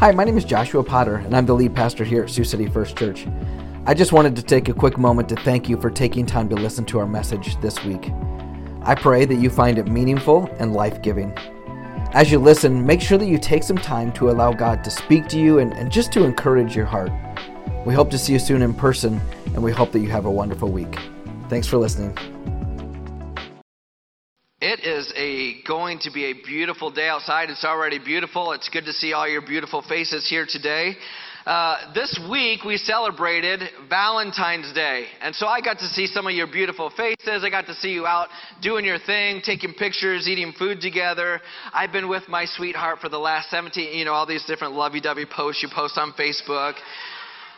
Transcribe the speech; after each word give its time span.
Hi, 0.00 0.12
my 0.12 0.24
name 0.24 0.38
is 0.38 0.46
Joshua 0.46 0.82
Potter, 0.82 1.16
and 1.16 1.36
I'm 1.36 1.44
the 1.44 1.52
lead 1.52 1.74
pastor 1.74 2.04
here 2.04 2.22
at 2.22 2.30
Sioux 2.30 2.42
City 2.42 2.66
First 2.66 2.96
Church. 2.96 3.26
I 3.84 3.92
just 3.92 4.14
wanted 4.14 4.34
to 4.34 4.42
take 4.42 4.70
a 4.70 4.72
quick 4.72 4.96
moment 4.96 5.28
to 5.28 5.36
thank 5.36 5.68
you 5.68 5.78
for 5.78 5.90
taking 5.90 6.24
time 6.24 6.48
to 6.48 6.56
listen 6.56 6.86
to 6.86 6.98
our 7.00 7.06
message 7.06 7.60
this 7.60 7.84
week. 7.84 8.10
I 8.80 8.94
pray 8.94 9.26
that 9.26 9.34
you 9.34 9.50
find 9.50 9.76
it 9.76 9.88
meaningful 9.88 10.48
and 10.58 10.72
life 10.72 11.02
giving. 11.02 11.36
As 12.14 12.32
you 12.32 12.38
listen, 12.38 12.86
make 12.86 13.02
sure 13.02 13.18
that 13.18 13.26
you 13.26 13.36
take 13.36 13.62
some 13.62 13.76
time 13.76 14.10
to 14.12 14.30
allow 14.30 14.54
God 14.54 14.82
to 14.84 14.90
speak 14.90 15.28
to 15.28 15.38
you 15.38 15.58
and, 15.58 15.74
and 15.74 15.92
just 15.92 16.12
to 16.12 16.24
encourage 16.24 16.74
your 16.74 16.86
heart. 16.86 17.12
We 17.84 17.92
hope 17.92 18.08
to 18.12 18.18
see 18.18 18.32
you 18.32 18.38
soon 18.38 18.62
in 18.62 18.72
person, 18.72 19.20
and 19.52 19.62
we 19.62 19.70
hope 19.70 19.92
that 19.92 20.00
you 20.00 20.08
have 20.08 20.24
a 20.24 20.30
wonderful 20.30 20.70
week. 20.70 20.98
Thanks 21.50 21.66
for 21.66 21.76
listening. 21.76 22.16
It 24.82 24.86
is 24.88 25.12
a 25.14 25.62
going 25.68 25.98
to 26.00 26.10
be 26.10 26.30
a 26.30 26.32
beautiful 26.32 26.90
day 26.90 27.08
outside. 27.08 27.50
It's 27.50 27.64
already 27.64 27.98
beautiful. 27.98 28.52
It's 28.52 28.70
good 28.70 28.86
to 28.86 28.92
see 28.92 29.12
all 29.12 29.28
your 29.28 29.42
beautiful 29.42 29.82
faces 29.82 30.26
here 30.26 30.46
today. 30.48 30.96
Uh, 31.44 31.92
this 31.92 32.18
week 32.30 32.64
we 32.64 32.78
celebrated 32.78 33.60
Valentine's 33.90 34.72
Day, 34.72 35.06
and 35.20 35.34
so 35.34 35.46
I 35.46 35.60
got 35.60 35.78
to 35.80 35.88
see 35.88 36.06
some 36.06 36.26
of 36.26 36.32
your 36.32 36.46
beautiful 36.46 36.90
faces. 36.96 37.44
I 37.44 37.50
got 37.50 37.66
to 37.66 37.74
see 37.74 37.90
you 37.90 38.06
out 38.06 38.28
doing 38.62 38.84
your 38.86 38.98
thing, 38.98 39.42
taking 39.44 39.74
pictures, 39.74 40.28
eating 40.28 40.54
food 40.58 40.80
together. 40.80 41.40
I've 41.74 41.92
been 41.92 42.08
with 42.08 42.26
my 42.28 42.46
sweetheart 42.46 43.00
for 43.00 43.10
the 43.10 43.18
last 43.18 43.50
17, 43.50 43.98
you 43.98 44.04
know, 44.06 44.12
all 44.12 44.26
these 44.26 44.44
different 44.46 44.74
lovey-dovey 44.74 45.26
posts 45.34 45.62
you 45.62 45.68
post 45.74 45.98
on 45.98 46.12
Facebook 46.12 46.74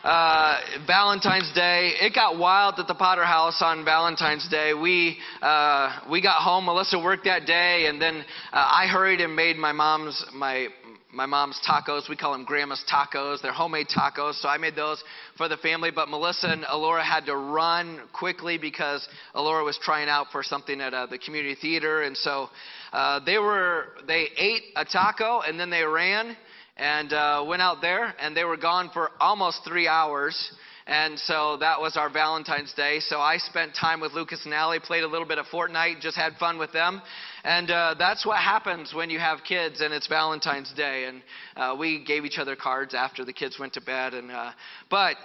uh, 0.03 0.59
Valentine's 0.85 1.51
Day. 1.53 1.93
It 2.01 2.13
got 2.13 2.37
wild 2.37 2.75
at 2.77 2.87
the 2.87 2.93
Potter 2.93 3.23
House 3.23 3.61
on 3.61 3.85
Valentine's 3.85 4.47
Day. 4.49 4.73
We 4.73 5.17
uh, 5.41 5.99
we 6.09 6.21
got 6.21 6.41
home. 6.41 6.65
Melissa 6.65 6.99
worked 6.99 7.23
that 7.25 7.45
day, 7.45 7.85
and 7.87 8.01
then 8.01 8.25
uh, 8.51 8.71
I 8.71 8.87
hurried 8.87 9.21
and 9.21 9.35
made 9.35 9.55
my 9.55 9.71
mom's 9.71 10.25
my 10.33 10.67
my 11.13 11.25
mom's 11.25 11.59
tacos. 11.65 12.09
We 12.09 12.17
call 12.17 12.33
them 12.33 12.43
Grandma's 12.43 12.83
tacos. 12.91 13.41
They're 13.41 13.53
homemade 13.53 13.87
tacos, 13.87 14.41
so 14.41 14.49
I 14.49 14.57
made 14.57 14.75
those 14.75 15.01
for 15.37 15.47
the 15.47 15.57
family. 15.57 15.89
But 15.89 16.09
Melissa 16.09 16.47
and 16.47 16.65
Alora 16.67 17.03
had 17.03 17.25
to 17.27 17.37
run 17.37 18.01
quickly 18.11 18.57
because 18.57 19.07
Alora 19.35 19.63
was 19.63 19.79
trying 19.81 20.09
out 20.09 20.27
for 20.31 20.43
something 20.43 20.81
at 20.81 20.93
uh, 20.93 21.05
the 21.05 21.17
community 21.17 21.55
theater, 21.55 22.01
and 22.01 22.17
so 22.17 22.49
uh, 22.91 23.19
they 23.25 23.37
were 23.37 23.87
they 24.05 24.27
ate 24.37 24.63
a 24.75 24.83
taco 24.83 25.41
and 25.41 25.59
then 25.59 25.69
they 25.69 25.83
ran 25.83 26.35
and 26.77 27.13
uh, 27.13 27.43
went 27.47 27.61
out 27.61 27.81
there, 27.81 28.13
and 28.19 28.35
they 28.35 28.43
were 28.43 28.57
gone 28.57 28.89
for 28.93 29.11
almost 29.19 29.61
three 29.65 29.87
hours. 29.87 30.51
And 30.85 31.17
so 31.17 31.55
that 31.61 31.79
was 31.79 31.95
our 31.95 32.09
Valentine's 32.09 32.73
Day. 32.73 32.99
So 32.99 33.19
I 33.19 33.37
spent 33.37 33.73
time 33.73 34.01
with 34.01 34.11
Lucas 34.11 34.43
and 34.43 34.53
Allie, 34.53 34.81
played 34.81 35.03
a 35.03 35.07
little 35.07 35.27
bit 35.27 35.37
of 35.37 35.45
Fortnite, 35.45 36.01
just 36.01 36.17
had 36.17 36.33
fun 36.35 36.59
with 36.59 36.73
them. 36.73 37.01
And 37.45 37.71
uh, 37.71 37.95
that's 37.97 38.25
what 38.25 38.39
happens 38.39 38.93
when 38.93 39.09
you 39.09 39.17
have 39.17 39.39
kids 39.47 39.79
and 39.79 39.93
it's 39.93 40.07
Valentine's 40.07 40.73
Day. 40.73 41.05
And 41.05 41.21
uh, 41.55 41.75
we 41.79 42.03
gave 42.03 42.25
each 42.25 42.37
other 42.37 42.57
cards 42.57 42.93
after 42.93 43.23
the 43.23 43.31
kids 43.31 43.57
went 43.57 43.73
to 43.73 43.81
bed. 43.81 44.13
And 44.13 44.29
uh, 44.29 44.51
but 44.89 45.15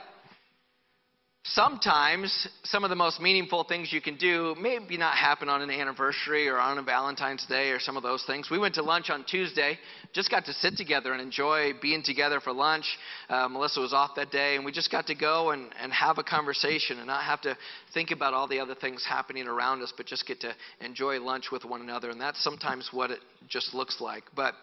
Sometimes 1.53 2.49
some 2.65 2.85
of 2.85 2.91
the 2.91 2.97
most 2.97 3.21
meaningful 3.21 3.65
things 3.65 3.93
you 3.93 4.01
can 4.01 4.17
do 4.17 4.55
maybe 4.61 4.97
not 4.97 5.15
happen 5.15 5.49
on 5.49 5.63
an 5.63 5.71
anniversary 5.71 6.47
or 6.49 6.59
on 6.59 6.79
a 6.79 6.83
Valentine's 6.83 7.47
Day 7.47 7.71
or 7.71 7.81
some 7.81 7.97
of 7.97 8.03
those 8.03 8.23
things. 8.27 8.51
We 8.51 8.59
went 8.59 8.75
to 8.75 8.83
lunch 8.83 9.09
on 9.09 9.25
Tuesday, 9.25 9.79
just 10.13 10.31
got 10.31 10.45
to 10.47 10.53
sit 10.53 10.77
together 10.77 11.13
and 11.13 11.23
enjoy 11.23 11.73
being 11.81 12.03
together 12.03 12.41
for 12.41 12.53
lunch. 12.53 12.85
Uh, 13.29 13.49
Melissa 13.49 13.81
was 13.81 13.93
off 13.93 14.11
that 14.17 14.31
day, 14.31 14.57
and 14.57 14.65
we 14.65 14.73
just 14.73 14.91
got 14.91 15.07
to 15.07 15.15
go 15.15 15.51
and, 15.51 15.71
and 15.81 15.93
have 15.93 16.19
a 16.19 16.23
conversation 16.23 16.99
and 16.99 17.07
not 17.07 17.23
have 17.23 17.41
to 17.43 17.57
think 17.95 18.11
about 18.11 18.35
all 18.35 18.47
the 18.47 18.61
other 18.61 18.75
things 18.75 19.05
happening 19.09 19.47
around 19.47 19.81
us, 19.83 19.93
but 19.97 20.07
just 20.07 20.27
get 20.27 20.41
to 20.41 20.53
enjoy 20.81 21.19
lunch 21.21 21.47
with 21.51 21.65
one 21.65 21.81
another. 21.81 22.11
And 22.11 22.21
that's 22.21 22.43
sometimes 22.45 22.91
what 22.93 23.11
it 23.11 23.21
just 23.49 23.75
looks 23.75 24.01
like. 24.01 24.25
But 24.37 24.55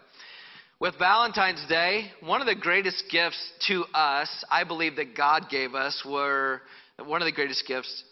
with 0.79 0.97
Valentine's 0.99 1.65
Day, 1.67 2.11
one 2.21 2.41
of 2.41 2.47
the 2.47 2.55
greatest 2.55 3.05
gifts 3.09 3.51
to 3.67 3.85
us, 3.93 4.29
I 4.51 4.63
believe 4.63 4.97
that 4.97 5.15
God 5.15 5.49
gave 5.49 5.73
us, 5.73 6.03
were 6.05 6.61
one 7.03 7.21
of 7.21 7.25
the 7.25 7.31
greatest 7.31 7.65
gifts 7.67 8.03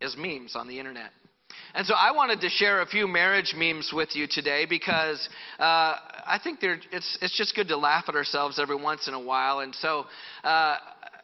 is 0.00 0.16
memes 0.16 0.56
on 0.56 0.66
the 0.66 0.78
internet. 0.78 1.10
And 1.74 1.86
so 1.86 1.94
I 1.94 2.10
wanted 2.12 2.40
to 2.40 2.48
share 2.48 2.82
a 2.82 2.86
few 2.86 3.06
marriage 3.06 3.54
memes 3.56 3.92
with 3.94 4.14
you 4.14 4.26
today 4.28 4.66
because 4.68 5.28
uh, 5.58 5.62
I 5.62 6.38
think 6.42 6.58
it's, 6.62 7.18
it's 7.22 7.36
just 7.36 7.54
good 7.54 7.68
to 7.68 7.76
laugh 7.76 8.04
at 8.08 8.14
ourselves 8.14 8.58
every 8.58 8.76
once 8.76 9.08
in 9.08 9.14
a 9.14 9.20
while. 9.20 9.60
And 9.60 9.74
so 9.76 10.04
uh, 10.44 10.76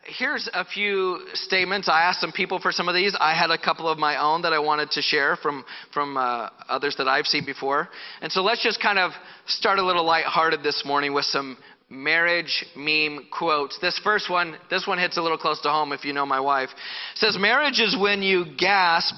here's 0.09 0.49
a 0.53 0.65
few 0.65 1.21
statements. 1.35 1.89
I 1.89 2.03
asked 2.03 2.21
some 2.21 2.33
people 2.33 2.59
for 2.59 2.73
some 2.73 2.89
of 2.89 2.95
these. 2.95 3.17
I 3.19 3.35
had 3.35 3.51
a 3.51 3.59
couple 3.59 3.89
of 3.89 3.99
my 3.99 4.21
own 4.21 4.43
that 4.43 4.53
I 4.53 4.59
wanted 4.59 4.91
to 4.93 5.03
share 5.03 5.37
from, 5.37 5.65
from 5.93 6.17
uh, 6.17 6.51
others 6.69 6.97
that 6.97 7.09
I've 7.09 7.27
seen 7.27 7.45
before. 7.45 7.89
And 8.21 8.33
so 8.33 8.43
let's 8.43 8.63
just 8.63 8.81
kind 8.81 8.99
of 8.99 9.13
start 9.47 9.79
a 9.79 9.85
little 9.85 10.05
lighthearted 10.05 10.63
this 10.63 10.83
morning 10.85 11.15
with 11.15 11.27
some 11.27 11.59
marriage 11.91 12.65
meme 12.77 13.27
quotes. 13.31 13.79
This 13.81 13.99
first 14.03 14.31
one, 14.31 14.57
this 14.71 14.87
one 14.87 14.99
hits 14.99 15.17
a 15.17 15.23
little 15.23 15.39
close 15.39 15.61
to 15.63 15.69
home 15.69 15.93
if 15.93 16.05
you 16.05 16.13
know 16.13 16.27
my 16.27 16.41
wife. 16.41 16.71
It 17.15 17.19
says, 17.19 17.37
Marriage 17.39 17.81
is 17.81 17.97
when 17.99 18.23
you 18.23 18.45
gasp 18.57 19.15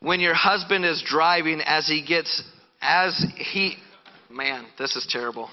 when 0.00 0.20
your 0.20 0.34
husband 0.34 0.84
is 0.84 1.02
driving 1.04 1.60
as 1.60 1.86
he 1.88 2.02
gets, 2.02 2.42
as 2.80 3.24
he, 3.36 3.76
man, 4.30 4.66
this 4.78 4.94
is 4.96 5.06
terrible. 5.08 5.50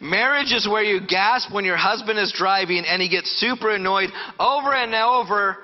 Marriage 0.00 0.52
is 0.52 0.68
where 0.68 0.82
you 0.82 1.00
gasp 1.06 1.52
when 1.52 1.64
your 1.64 1.76
husband 1.76 2.18
is 2.18 2.32
driving 2.32 2.84
and 2.86 3.00
he 3.00 3.08
gets 3.08 3.30
super 3.40 3.70
annoyed 3.74 4.10
over 4.38 4.72
and 4.74 4.94
over 4.94 5.58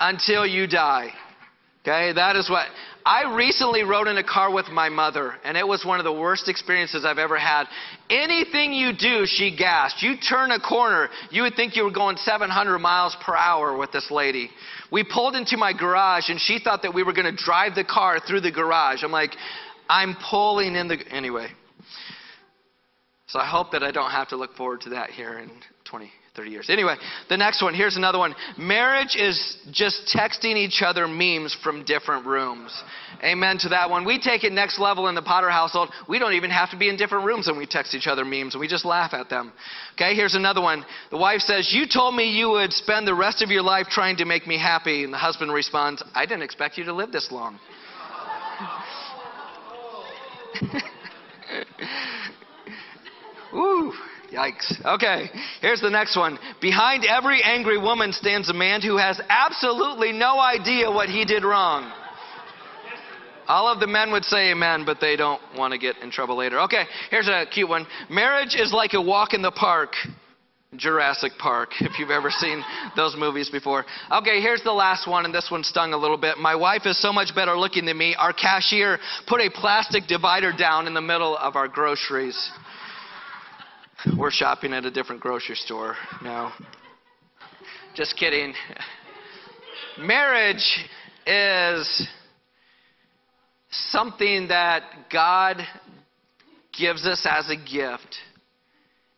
until 0.00 0.46
you 0.46 0.66
die. 0.66 1.12
Okay, 1.82 2.12
that 2.12 2.36
is 2.36 2.48
what 2.48 2.66
I 3.04 3.34
recently 3.34 3.82
rode 3.82 4.06
in 4.06 4.16
a 4.16 4.22
car 4.22 4.52
with 4.52 4.68
my 4.68 4.88
mother, 4.88 5.34
and 5.44 5.56
it 5.56 5.66
was 5.66 5.84
one 5.84 5.98
of 5.98 6.04
the 6.04 6.12
worst 6.12 6.48
experiences 6.48 7.04
I've 7.04 7.18
ever 7.18 7.36
had. 7.36 7.64
Anything 8.08 8.72
you 8.72 8.92
do, 8.96 9.24
she 9.26 9.56
gasped. 9.56 10.02
You 10.02 10.16
turn 10.16 10.52
a 10.52 10.60
corner, 10.60 11.08
you 11.30 11.42
would 11.42 11.56
think 11.56 11.74
you 11.74 11.82
were 11.82 11.90
going 11.90 12.16
700 12.16 12.78
miles 12.78 13.16
per 13.24 13.34
hour 13.34 13.76
with 13.76 13.90
this 13.90 14.10
lady. 14.12 14.50
We 14.92 15.02
pulled 15.02 15.34
into 15.34 15.56
my 15.56 15.72
garage, 15.72 16.28
and 16.28 16.40
she 16.40 16.60
thought 16.62 16.82
that 16.82 16.94
we 16.94 17.02
were 17.02 17.12
going 17.12 17.34
to 17.34 17.44
drive 17.44 17.74
the 17.74 17.84
car 17.84 18.20
through 18.20 18.42
the 18.42 18.52
garage. 18.52 19.02
I'm 19.02 19.10
like, 19.10 19.32
I'm 19.88 20.16
pulling 20.30 20.76
in 20.76 20.86
the. 20.86 20.98
Anyway, 21.10 21.48
so 23.32 23.38
I 23.38 23.46
hope 23.46 23.72
that 23.72 23.82
I 23.82 23.90
don't 23.90 24.10
have 24.10 24.28
to 24.28 24.36
look 24.36 24.54
forward 24.56 24.82
to 24.82 24.90
that 24.90 25.08
here 25.08 25.38
in 25.38 25.50
20, 25.84 26.10
30 26.36 26.50
years. 26.50 26.68
Anyway, 26.68 26.96
the 27.30 27.36
next 27.38 27.62
one, 27.62 27.72
here's 27.72 27.96
another 27.96 28.18
one. 28.18 28.34
Marriage 28.58 29.16
is 29.16 29.56
just 29.70 30.14
texting 30.14 30.54
each 30.54 30.82
other 30.82 31.08
memes 31.08 31.56
from 31.64 31.82
different 31.86 32.26
rooms. 32.26 32.70
Amen 33.24 33.56
to 33.60 33.70
that 33.70 33.88
one. 33.88 34.04
We 34.04 34.20
take 34.20 34.44
it 34.44 34.52
next 34.52 34.78
level 34.78 35.08
in 35.08 35.14
the 35.14 35.22
Potter 35.22 35.48
household. 35.48 35.88
We 36.10 36.18
don't 36.18 36.34
even 36.34 36.50
have 36.50 36.70
to 36.72 36.76
be 36.76 36.90
in 36.90 36.98
different 36.98 37.24
rooms 37.24 37.46
when 37.46 37.56
we 37.56 37.64
text 37.64 37.94
each 37.94 38.06
other 38.06 38.22
memes 38.22 38.52
and 38.54 38.60
we 38.60 38.68
just 38.68 38.84
laugh 38.84 39.14
at 39.14 39.30
them. 39.30 39.54
Okay, 39.94 40.14
here's 40.14 40.34
another 40.34 40.60
one. 40.60 40.84
The 41.10 41.16
wife 41.16 41.40
says, 41.40 41.72
You 41.72 41.86
told 41.90 42.14
me 42.14 42.36
you 42.36 42.50
would 42.50 42.74
spend 42.74 43.06
the 43.06 43.14
rest 43.14 43.40
of 43.40 43.48
your 43.48 43.62
life 43.62 43.86
trying 43.88 44.18
to 44.18 44.26
make 44.26 44.46
me 44.46 44.58
happy. 44.58 45.04
And 45.04 45.12
the 45.12 45.16
husband 45.16 45.50
responds, 45.54 46.04
I 46.14 46.26
didn't 46.26 46.42
expect 46.42 46.76
you 46.76 46.84
to 46.84 46.92
live 46.92 47.12
this 47.12 47.32
long. 47.32 47.58
Ooh, 53.54 53.92
yikes. 54.32 54.84
Okay, 54.84 55.26
here's 55.60 55.80
the 55.80 55.90
next 55.90 56.16
one. 56.16 56.38
Behind 56.60 57.04
every 57.04 57.42
angry 57.42 57.78
woman 57.78 58.12
stands 58.12 58.48
a 58.48 58.54
man 58.54 58.80
who 58.82 58.96
has 58.96 59.20
absolutely 59.28 60.12
no 60.12 60.40
idea 60.40 60.90
what 60.90 61.08
he 61.08 61.24
did 61.24 61.44
wrong. 61.44 61.92
All 63.48 63.68
of 63.68 63.80
the 63.80 63.86
men 63.86 64.12
would 64.12 64.24
say 64.24 64.52
amen, 64.52 64.84
but 64.86 65.00
they 65.00 65.16
don't 65.16 65.40
want 65.56 65.72
to 65.72 65.78
get 65.78 65.98
in 65.98 66.10
trouble 66.10 66.36
later. 66.36 66.60
Okay, 66.60 66.84
here's 67.10 67.28
a 67.28 67.44
cute 67.52 67.68
one. 67.68 67.86
Marriage 68.08 68.54
is 68.54 68.72
like 68.72 68.94
a 68.94 69.02
walk 69.02 69.34
in 69.34 69.42
the 69.42 69.50
park. 69.50 69.94
Jurassic 70.76 71.32
Park, 71.38 71.72
if 71.80 71.98
you've 71.98 72.10
ever 72.10 72.30
seen 72.30 72.64
those 72.96 73.14
movies 73.14 73.50
before. 73.50 73.84
Okay, 74.10 74.40
here's 74.40 74.62
the 74.62 74.72
last 74.72 75.06
one, 75.06 75.26
and 75.26 75.34
this 75.34 75.50
one 75.50 75.62
stung 75.62 75.92
a 75.92 75.98
little 75.98 76.16
bit. 76.16 76.38
My 76.38 76.54
wife 76.54 76.86
is 76.86 76.98
so 76.98 77.12
much 77.12 77.34
better 77.34 77.58
looking 77.58 77.84
than 77.84 77.98
me. 77.98 78.14
Our 78.14 78.32
cashier 78.32 78.98
put 79.26 79.42
a 79.42 79.50
plastic 79.50 80.06
divider 80.06 80.50
down 80.50 80.86
in 80.86 80.94
the 80.94 81.02
middle 81.02 81.36
of 81.36 81.56
our 81.56 81.68
groceries. 81.68 82.50
We're 84.18 84.32
shopping 84.32 84.72
at 84.72 84.84
a 84.84 84.90
different 84.90 85.20
grocery 85.20 85.54
store 85.54 85.94
now. 86.24 86.52
Just 87.94 88.16
kidding. 88.16 88.52
Marriage 89.96 90.88
is 91.24 92.08
something 93.70 94.48
that 94.48 94.82
God 95.12 95.58
gives 96.76 97.06
us 97.06 97.24
as 97.30 97.48
a 97.48 97.54
gift, 97.56 98.16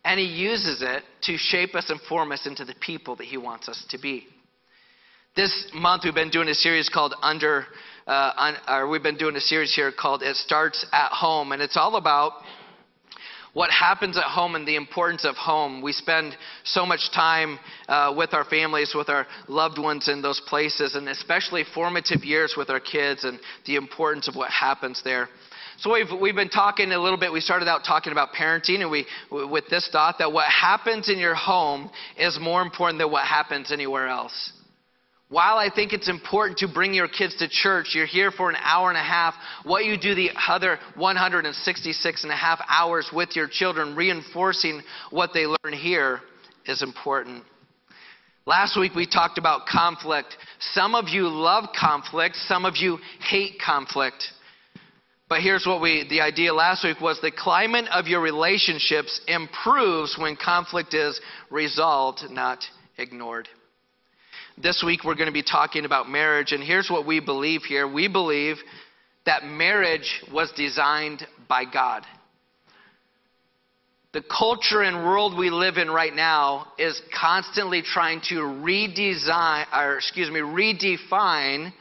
and 0.05 0.20
He 0.20 0.26
uses 0.26 0.82
it 0.82 1.03
to 1.23 1.38
shape 1.38 1.75
us 1.75 1.88
and 1.88 1.99
form 2.03 2.31
us 2.31 2.47
into 2.47 2.67
the 2.67 2.75
people 2.79 3.17
that 3.17 3.25
He 3.25 3.38
wants 3.38 3.70
us 3.70 3.87
to 3.88 3.99
be. 3.99 4.26
This 5.35 5.70
month, 5.73 6.03
we've 6.05 6.14
been 6.14 6.29
doing 6.29 6.49
a 6.49 6.55
series 6.55 6.91
called 6.91 7.14
Under, 7.23 7.64
uh, 8.06 8.32
un, 8.37 8.56
or 8.69 8.88
we've 8.88 9.03
been 9.03 9.17
doing 9.17 9.37
a 9.37 9.41
series 9.41 9.75
here 9.75 9.91
called 9.99 10.23
It 10.23 10.37
Starts 10.37 10.85
at 10.93 11.11
Home, 11.11 11.53
and 11.53 11.62
it's 11.62 11.79
all 11.79 11.97
about 11.97 12.32
what 13.55 13.71
happens 13.71 14.19
at 14.19 14.25
home 14.25 14.56
and 14.56 14.69
the 14.69 14.77
importance 14.77 15.25
of 15.25 15.37
home. 15.37 15.81
We 15.81 15.93
spend 15.93 16.37
so 16.65 16.85
much 16.85 17.11
time 17.15 17.59
uh, 17.89 18.12
with 18.17 18.35
our 18.35 18.45
families, 18.45 18.95
with 18.95 19.09
our 19.09 19.27
loved 19.49 19.79
ones 19.79 20.09
in 20.09 20.21
those 20.21 20.41
places, 20.47 20.95
and 20.97 21.09
especially 21.09 21.65
formative 21.75 22.25
years 22.25 22.55
with 22.56 22.69
our 22.69 22.81
kids 22.81 23.25
and 23.25 23.41
the 23.67 23.77
importance 23.77 24.29
of 24.29 24.37
what 24.37 24.51
happens 24.51 25.01
there. 25.03 25.29
So 25.79 25.93
we've, 25.93 26.06
we've 26.21 26.35
been 26.37 26.51
talking 26.51 26.93
a 26.93 26.99
little 26.99 27.19
bit. 27.19 27.33
We 27.33 27.41
started 27.41 27.69
out 27.69 27.83
talking 27.85 28.12
about 28.12 28.29
parenting, 28.33 28.81
and 28.81 28.91
we 28.91 29.06
with 29.31 29.65
this 29.69 29.89
thought 29.91 30.17
that 30.19 30.33
what 30.33 30.47
happens 30.47 31.09
in 31.09 31.19
your 31.19 31.35
home 31.35 31.91
is 32.17 32.39
more 32.41 32.62
important 32.62 33.00
than 33.00 33.11
what 33.11 33.27
happens 33.27 33.73
anywhere 33.73 34.07
else. 34.07 34.53
While 35.35 35.59
I 35.59 35.69
think 35.69 35.93
it's 35.93 36.09
important 36.09 36.59
to 36.59 36.69
bring 36.69 36.95
your 36.95 37.09
kids 37.09 37.35
to 37.39 37.49
church, 37.49 37.89
you're 37.93 38.07
here 38.07 38.31
for 38.31 38.51
an 38.51 38.57
hour 38.63 38.89
and 38.89 38.97
a 38.97 39.03
half. 39.03 39.35
What 39.65 39.85
you 39.85 39.99
do 39.99 40.15
the 40.15 40.31
other 40.49 40.79
166 40.95 42.23
and 42.23 42.33
a 42.33 42.37
half 42.37 42.61
hours 42.69 43.11
with 43.13 43.35
your 43.35 43.49
children, 43.49 43.97
reinforcing 43.97 44.81
what 45.11 45.31
they 45.35 45.47
learn 45.47 45.73
here, 45.73 46.21
is 46.67 46.85
important. 46.85 47.43
Last 48.47 48.79
week 48.79 48.95
we 48.95 49.09
talked 49.09 49.37
about 49.37 49.67
conflict. 49.67 50.37
Some 50.73 50.95
of 50.95 51.09
you 51.09 51.29
love 51.29 51.65
conflict, 51.77 52.37
some 52.37 52.65
of 52.65 52.77
you 52.77 53.01
hate 53.19 53.59
conflict. 53.59 54.23
But 55.29 55.41
here's 55.41 55.67
what 55.67 55.81
we, 55.81 56.07
the 56.09 56.21
idea 56.21 56.55
last 56.55 56.85
week 56.85 57.01
was 57.01 57.21
the 57.21 57.33
climate 57.33 57.87
of 57.93 58.07
your 58.07 58.21
relationships 58.21 59.21
improves 59.27 60.17
when 60.17 60.37
conflict 60.37 60.95
is 60.95 61.21
resolved, 61.51 62.21
not 62.31 62.65
ignored. 62.99 63.49
This 64.56 64.85
week 64.87 65.03
we're 65.03 65.17
going 65.17 65.27
to 65.27 65.33
be 65.33 65.43
talking 65.43 65.85
about 65.85 66.09
marriage, 66.09 66.53
and 66.53 66.62
here's 66.62 66.89
what 66.89 67.05
we 67.05 67.19
believe 67.19 67.62
here. 67.62 67.89
We 67.89 68.06
believe 68.06 68.56
that 69.27 69.43
marriage 69.45 70.23
was 70.33 70.53
designed 70.53 71.27
by 71.49 71.65
God. 71.65 72.06
The 74.12 74.23
culture 74.23 74.83
and 74.83 75.05
world 75.05 75.37
we 75.37 75.51
live 75.51 75.77
in 75.77 75.91
right 75.91 76.15
now 76.15 76.69
is 76.79 77.03
constantly 77.21 77.83
trying 77.83 78.21
to 78.29 78.37
redesign, 78.37 79.67
or 79.75 79.97
excuse 79.97 80.31
me, 80.31 80.39
redefine 80.39 81.73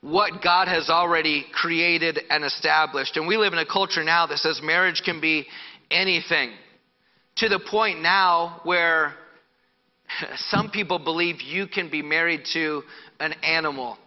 what 0.00 0.42
God 0.42 0.66
has 0.66 0.88
already 0.88 1.44
created 1.52 2.20
and 2.30 2.42
established. 2.42 3.18
And 3.18 3.26
we 3.26 3.36
live 3.36 3.52
in 3.52 3.58
a 3.58 3.66
culture 3.66 4.02
now 4.02 4.26
that 4.28 4.38
says 4.38 4.62
marriage 4.62 5.02
can 5.04 5.20
be 5.20 5.46
anything. 5.90 6.52
To 7.36 7.50
the 7.50 7.60
point 7.60 8.00
now 8.00 8.62
where 8.64 9.14
some 10.36 10.70
people 10.70 10.98
believe 10.98 11.40
you 11.40 11.66
can 11.66 11.90
be 11.90 12.02
married 12.02 12.42
to 12.52 12.82
an 13.20 13.32
animal. 13.42 13.98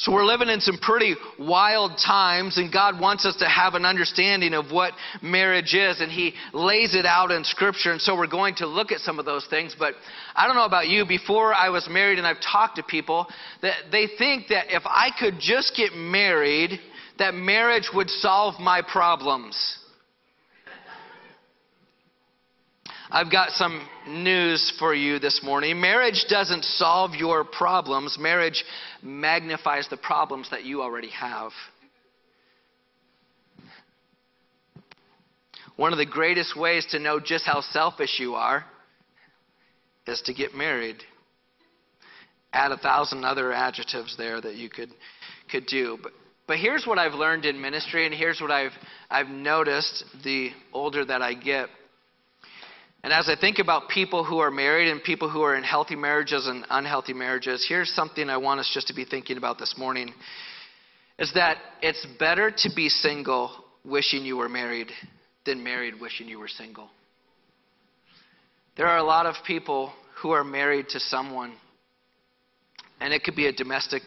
So 0.00 0.12
we're 0.12 0.24
living 0.24 0.48
in 0.48 0.60
some 0.60 0.78
pretty 0.78 1.14
wild 1.38 1.98
times, 1.98 2.56
and 2.56 2.72
God 2.72 2.98
wants 2.98 3.26
us 3.26 3.36
to 3.36 3.46
have 3.46 3.74
an 3.74 3.84
understanding 3.84 4.54
of 4.54 4.72
what 4.72 4.94
marriage 5.20 5.74
is, 5.74 6.00
and 6.00 6.10
He 6.10 6.32
lays 6.54 6.94
it 6.94 7.04
out 7.04 7.30
in 7.30 7.44
Scripture. 7.44 7.92
And 7.92 8.00
so 8.00 8.16
we're 8.16 8.26
going 8.26 8.54
to 8.56 8.66
look 8.66 8.92
at 8.92 9.00
some 9.00 9.18
of 9.18 9.26
those 9.26 9.46
things. 9.48 9.76
But 9.78 9.92
I 10.34 10.46
don't 10.46 10.56
know 10.56 10.64
about 10.64 10.88
you, 10.88 11.04
before 11.04 11.52
I 11.52 11.68
was 11.68 11.86
married, 11.90 12.16
and 12.16 12.26
I've 12.26 12.40
talked 12.40 12.76
to 12.76 12.82
people, 12.82 13.26
that 13.60 13.74
they 13.92 14.08
think 14.16 14.48
that 14.48 14.74
if 14.74 14.84
I 14.86 15.10
could 15.20 15.34
just 15.38 15.76
get 15.76 15.92
married, 15.92 16.80
that 17.18 17.34
marriage 17.34 17.90
would 17.92 18.08
solve 18.08 18.58
my 18.58 18.80
problems. 18.80 19.79
I've 23.12 23.32
got 23.32 23.50
some 23.50 23.84
news 24.06 24.72
for 24.78 24.94
you 24.94 25.18
this 25.18 25.40
morning. 25.42 25.80
Marriage 25.80 26.26
doesn't 26.28 26.64
solve 26.64 27.16
your 27.16 27.42
problems, 27.42 28.16
marriage 28.20 28.64
magnifies 29.02 29.88
the 29.88 29.96
problems 29.96 30.48
that 30.50 30.64
you 30.64 30.80
already 30.80 31.10
have. 31.10 31.50
One 35.74 35.92
of 35.92 35.98
the 35.98 36.06
greatest 36.06 36.56
ways 36.56 36.86
to 36.90 37.00
know 37.00 37.18
just 37.18 37.44
how 37.44 37.62
selfish 37.62 38.20
you 38.20 38.34
are 38.34 38.64
is 40.06 40.22
to 40.26 40.34
get 40.34 40.54
married. 40.54 40.98
Add 42.52 42.70
a 42.70 42.76
thousand 42.76 43.24
other 43.24 43.52
adjectives 43.52 44.16
there 44.16 44.40
that 44.40 44.54
you 44.54 44.68
could, 44.68 44.90
could 45.50 45.66
do. 45.66 45.98
But, 46.00 46.12
but 46.46 46.58
here's 46.58 46.86
what 46.86 46.98
I've 46.98 47.14
learned 47.14 47.44
in 47.44 47.60
ministry, 47.60 48.06
and 48.06 48.14
here's 48.14 48.40
what 48.40 48.52
I've, 48.52 48.72
I've 49.10 49.28
noticed 49.28 50.04
the 50.22 50.50
older 50.72 51.04
that 51.04 51.22
I 51.22 51.34
get 51.34 51.70
and 53.02 53.12
as 53.12 53.28
I 53.28 53.36
think 53.40 53.58
about 53.58 53.88
people 53.88 54.24
who 54.24 54.38
are 54.38 54.50
married 54.50 54.90
and 54.90 55.02
people 55.02 55.30
who 55.30 55.42
are 55.42 55.56
in 55.56 55.62
healthy 55.62 55.96
marriages 55.96 56.46
and 56.46 56.66
unhealthy 56.68 57.14
marriages, 57.14 57.64
here's 57.66 57.92
something 57.94 58.28
I 58.28 58.36
want 58.36 58.60
us 58.60 58.70
just 58.72 58.88
to 58.88 58.94
be 58.94 59.04
thinking 59.04 59.38
about 59.38 59.58
this 59.58 59.74
morning 59.78 60.12
is 61.18 61.32
that 61.34 61.58
it's 61.82 62.06
better 62.18 62.50
to 62.50 62.70
be 62.74 62.88
single 62.88 63.64
wishing 63.84 64.24
you 64.24 64.36
were 64.36 64.48
married 64.48 64.88
than 65.46 65.62
married 65.64 65.94
wishing 66.00 66.28
you 66.28 66.38
were 66.38 66.48
single. 66.48 66.88
There 68.76 68.86
are 68.86 68.98
a 68.98 69.02
lot 69.02 69.26
of 69.26 69.34
people 69.46 69.92
who 70.22 70.30
are 70.30 70.44
married 70.44 70.88
to 70.90 71.00
someone 71.00 71.54
and 73.02 73.14
it 73.14 73.24
could 73.24 73.34
be 73.34 73.46
a 73.46 73.52
domestic 73.52 74.02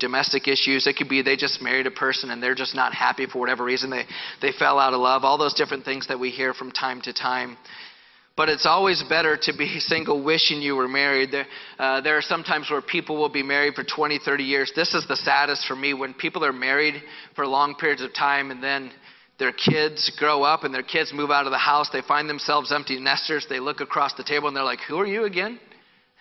domestic 0.00 0.48
issues. 0.48 0.88
It 0.88 0.96
could 0.96 1.08
be 1.08 1.22
they 1.22 1.36
just 1.36 1.62
married 1.62 1.86
a 1.86 1.92
person 1.92 2.30
and 2.30 2.42
they're 2.42 2.56
just 2.56 2.74
not 2.74 2.92
happy 2.92 3.26
for 3.26 3.38
whatever 3.38 3.62
reason. 3.62 3.88
They 3.88 4.04
they 4.42 4.50
fell 4.58 4.80
out 4.80 4.92
of 4.92 5.00
love 5.00 5.22
all 5.22 5.38
those 5.38 5.54
different 5.54 5.84
things 5.84 6.08
that 6.08 6.18
we 6.18 6.30
hear 6.30 6.52
from 6.52 6.72
time 6.72 7.00
to 7.02 7.12
time 7.12 7.56
but 8.40 8.48
it's 8.48 8.64
always 8.64 9.02
better 9.02 9.36
to 9.36 9.52
be 9.52 9.78
single 9.80 10.24
wishing 10.24 10.62
you 10.62 10.74
were 10.74 10.88
married. 10.88 11.30
There, 11.30 11.46
uh, 11.78 12.00
there 12.00 12.16
are 12.16 12.22
some 12.22 12.42
times 12.42 12.70
where 12.70 12.80
people 12.80 13.18
will 13.18 13.28
be 13.28 13.42
married 13.42 13.74
for 13.74 13.84
20, 13.84 14.18
30 14.24 14.44
years. 14.44 14.72
This 14.74 14.94
is 14.94 15.06
the 15.06 15.16
saddest 15.16 15.66
for 15.66 15.76
me 15.76 15.92
when 15.92 16.14
people 16.14 16.42
are 16.42 16.52
married 16.52 17.02
for 17.36 17.46
long 17.46 17.74
periods 17.74 18.00
of 18.00 18.14
time 18.14 18.50
and 18.50 18.62
then 18.62 18.92
their 19.38 19.52
kids 19.52 20.10
grow 20.18 20.42
up 20.42 20.64
and 20.64 20.72
their 20.72 20.82
kids 20.82 21.12
move 21.12 21.30
out 21.30 21.44
of 21.44 21.52
the 21.52 21.58
house. 21.58 21.90
They 21.92 22.00
find 22.00 22.30
themselves 22.30 22.72
empty 22.72 22.98
nesters. 22.98 23.44
They 23.46 23.60
look 23.60 23.82
across 23.82 24.14
the 24.14 24.24
table 24.24 24.48
and 24.48 24.56
they're 24.56 24.64
like, 24.64 24.80
Who 24.88 24.98
are 24.98 25.06
you 25.06 25.24
again? 25.24 25.60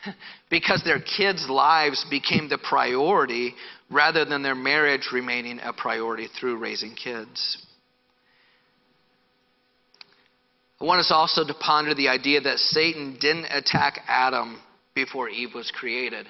because 0.50 0.84
their 0.84 1.00
kids' 1.00 1.48
lives 1.50 2.06
became 2.10 2.50
the 2.50 2.58
priority 2.58 3.56
rather 3.90 4.26
than 4.26 4.44
their 4.44 4.56
marriage 4.56 5.08
remaining 5.14 5.62
a 5.64 5.72
priority 5.72 6.28
through 6.38 6.58
raising 6.58 6.96
kids. 6.96 7.66
I 10.82 10.86
want 10.86 11.00
us 11.00 11.12
also 11.12 11.46
to 11.46 11.54
ponder 11.54 11.94
the 11.94 12.08
idea 12.08 12.40
that 12.42 12.58
Satan 12.60 13.18
didn't 13.20 13.46
attack 13.46 14.02
Adam 14.08 14.62
before 14.96 15.28
Eve 15.28 15.54
was 15.54 15.72
created. 15.72 16.26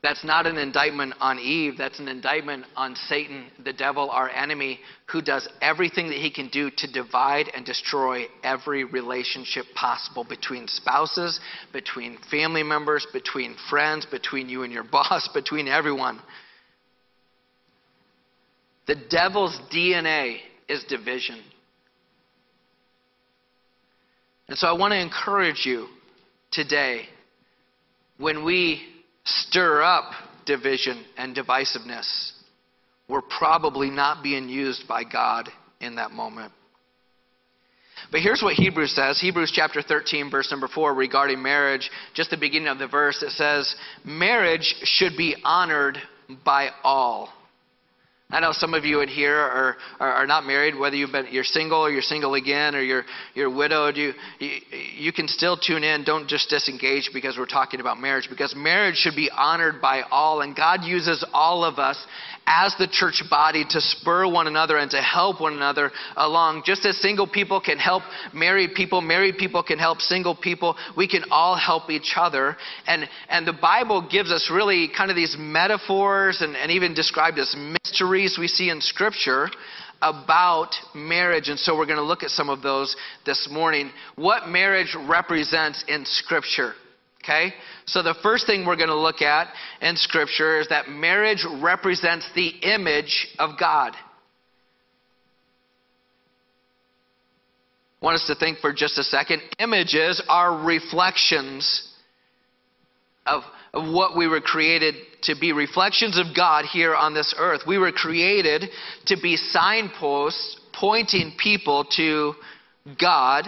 That's 0.00 0.22
not 0.22 0.46
an 0.46 0.58
indictment 0.58 1.14
on 1.20 1.40
Eve. 1.40 1.74
That's 1.76 1.98
an 1.98 2.06
indictment 2.06 2.66
on 2.76 2.94
Satan, 3.08 3.46
the 3.64 3.72
devil, 3.72 4.10
our 4.10 4.30
enemy, 4.30 4.78
who 5.10 5.20
does 5.20 5.48
everything 5.60 6.08
that 6.08 6.18
he 6.18 6.30
can 6.30 6.48
do 6.50 6.70
to 6.76 6.92
divide 6.92 7.46
and 7.52 7.66
destroy 7.66 8.26
every 8.44 8.84
relationship 8.84 9.64
possible 9.74 10.22
between 10.22 10.68
spouses, 10.68 11.40
between 11.72 12.16
family 12.30 12.62
members, 12.62 13.06
between 13.12 13.56
friends, 13.68 14.06
between 14.06 14.48
you 14.48 14.62
and 14.62 14.72
your 14.72 14.84
boss, 14.92 15.28
between 15.34 15.66
everyone. 15.66 16.20
The 18.86 18.96
devil's 19.10 19.58
DNA 19.72 20.38
is 20.68 20.84
division. 20.84 21.40
And 24.48 24.56
so 24.56 24.66
I 24.66 24.72
want 24.72 24.92
to 24.92 25.00
encourage 25.00 25.66
you 25.66 25.88
today 26.50 27.02
when 28.18 28.44
we 28.44 28.82
stir 29.24 29.82
up 29.82 30.12
division 30.46 31.04
and 31.16 31.36
divisiveness, 31.36 32.32
we're 33.08 33.22
probably 33.22 33.90
not 33.90 34.22
being 34.22 34.48
used 34.48 34.88
by 34.88 35.04
God 35.04 35.48
in 35.80 35.96
that 35.96 36.10
moment. 36.10 36.52
But 38.10 38.20
here's 38.20 38.42
what 38.42 38.54
Hebrews 38.54 38.94
says 38.94 39.20
Hebrews 39.20 39.52
chapter 39.54 39.82
13, 39.82 40.30
verse 40.30 40.50
number 40.50 40.68
4, 40.68 40.94
regarding 40.94 41.42
marriage. 41.42 41.90
Just 42.14 42.30
the 42.30 42.36
beginning 42.36 42.68
of 42.68 42.78
the 42.78 42.88
verse, 42.88 43.22
it 43.22 43.30
says, 43.30 43.74
Marriage 44.04 44.74
should 44.84 45.16
be 45.16 45.36
honored 45.44 45.98
by 46.44 46.70
all. 46.82 47.30
I 48.30 48.40
know 48.40 48.52
some 48.52 48.74
of 48.74 48.84
you 48.84 49.00
in 49.00 49.08
here 49.08 49.34
are, 49.34 49.76
are, 49.98 50.12
are, 50.12 50.26
not 50.26 50.44
married, 50.44 50.78
whether 50.78 50.94
you've 50.94 51.12
been, 51.12 51.28
you're 51.30 51.44
single 51.44 51.78
or 51.78 51.90
you're 51.90 52.02
single 52.02 52.34
again 52.34 52.74
or 52.74 52.82
you're, 52.82 53.04
you're 53.32 53.48
widowed. 53.48 53.96
You, 53.96 54.12
you, 54.38 54.58
you 54.98 55.12
can 55.14 55.26
still 55.28 55.56
tune 55.56 55.82
in. 55.82 56.04
Don't 56.04 56.28
just 56.28 56.50
disengage 56.50 57.08
because 57.14 57.38
we're 57.38 57.46
talking 57.46 57.80
about 57.80 57.98
marriage, 57.98 58.28
because 58.28 58.54
marriage 58.54 58.96
should 58.96 59.16
be 59.16 59.30
honored 59.34 59.80
by 59.80 60.02
all. 60.10 60.42
And 60.42 60.54
God 60.54 60.84
uses 60.84 61.24
all 61.32 61.64
of 61.64 61.78
us 61.78 61.96
as 62.48 62.74
the 62.78 62.88
church 62.88 63.22
body 63.28 63.64
to 63.68 63.80
spur 63.80 64.26
one 64.26 64.46
another 64.46 64.78
and 64.78 64.90
to 64.90 65.02
help 65.02 65.40
one 65.40 65.52
another 65.52 65.92
along. 66.16 66.62
Just 66.64 66.86
as 66.86 66.96
single 66.96 67.26
people 67.26 67.60
can 67.60 67.76
help 67.76 68.02
married 68.32 68.70
people, 68.74 69.02
married 69.02 69.36
people 69.36 69.62
can 69.62 69.78
help 69.78 70.00
single 70.00 70.34
people, 70.34 70.74
we 70.96 71.06
can 71.06 71.24
all 71.30 71.56
help 71.56 71.90
each 71.90 72.14
other. 72.16 72.56
And, 72.86 73.06
and 73.28 73.46
the 73.46 73.52
Bible 73.52 74.08
gives 74.10 74.32
us 74.32 74.50
really 74.50 74.88
kind 74.88 75.10
of 75.10 75.16
these 75.16 75.36
metaphors 75.38 76.40
and, 76.40 76.56
and 76.56 76.72
even 76.72 76.94
described 76.94 77.38
as 77.38 77.54
mysteries 77.54 78.38
we 78.38 78.48
see 78.48 78.70
in 78.70 78.80
Scripture 78.80 79.48
about 80.00 80.74
marriage. 80.94 81.48
And 81.48 81.58
so 81.58 81.76
we're 81.76 81.86
going 81.86 81.98
to 81.98 82.04
look 82.04 82.22
at 82.22 82.30
some 82.30 82.48
of 82.48 82.62
those 82.62 82.96
this 83.26 83.48
morning. 83.50 83.90
What 84.16 84.48
marriage 84.48 84.96
represents 85.06 85.84
in 85.86 86.06
Scripture. 86.06 86.72
Okay? 87.22 87.52
So 87.86 88.02
the 88.02 88.14
first 88.22 88.46
thing 88.46 88.66
we're 88.66 88.76
going 88.76 88.88
to 88.88 88.98
look 88.98 89.22
at 89.22 89.48
in 89.80 89.96
Scripture 89.96 90.60
is 90.60 90.68
that 90.68 90.88
marriage 90.88 91.44
represents 91.60 92.28
the 92.34 92.48
image 92.48 93.28
of 93.38 93.58
God. 93.58 93.94
I 98.00 98.04
want 98.04 98.14
us 98.14 98.26
to 98.28 98.34
think 98.34 98.58
for 98.58 98.72
just 98.72 98.98
a 98.98 99.02
second. 99.02 99.42
Images 99.58 100.22
are 100.28 100.64
reflections 100.64 101.88
of 103.26 103.42
of 103.74 103.92
what 103.92 104.16
we 104.16 104.26
were 104.26 104.40
created 104.40 104.94
to 105.22 105.36
be 105.38 105.52
reflections 105.52 106.18
of 106.18 106.34
God 106.34 106.64
here 106.64 106.94
on 106.94 107.14
this 107.14 107.34
earth. 107.38 107.62
We 107.66 107.78
were 107.78 107.92
created 107.92 108.70
to 109.06 109.16
be 109.20 109.36
signposts 109.36 110.58
pointing 110.72 111.32
people 111.38 111.84
to 111.96 112.34
God. 113.00 113.44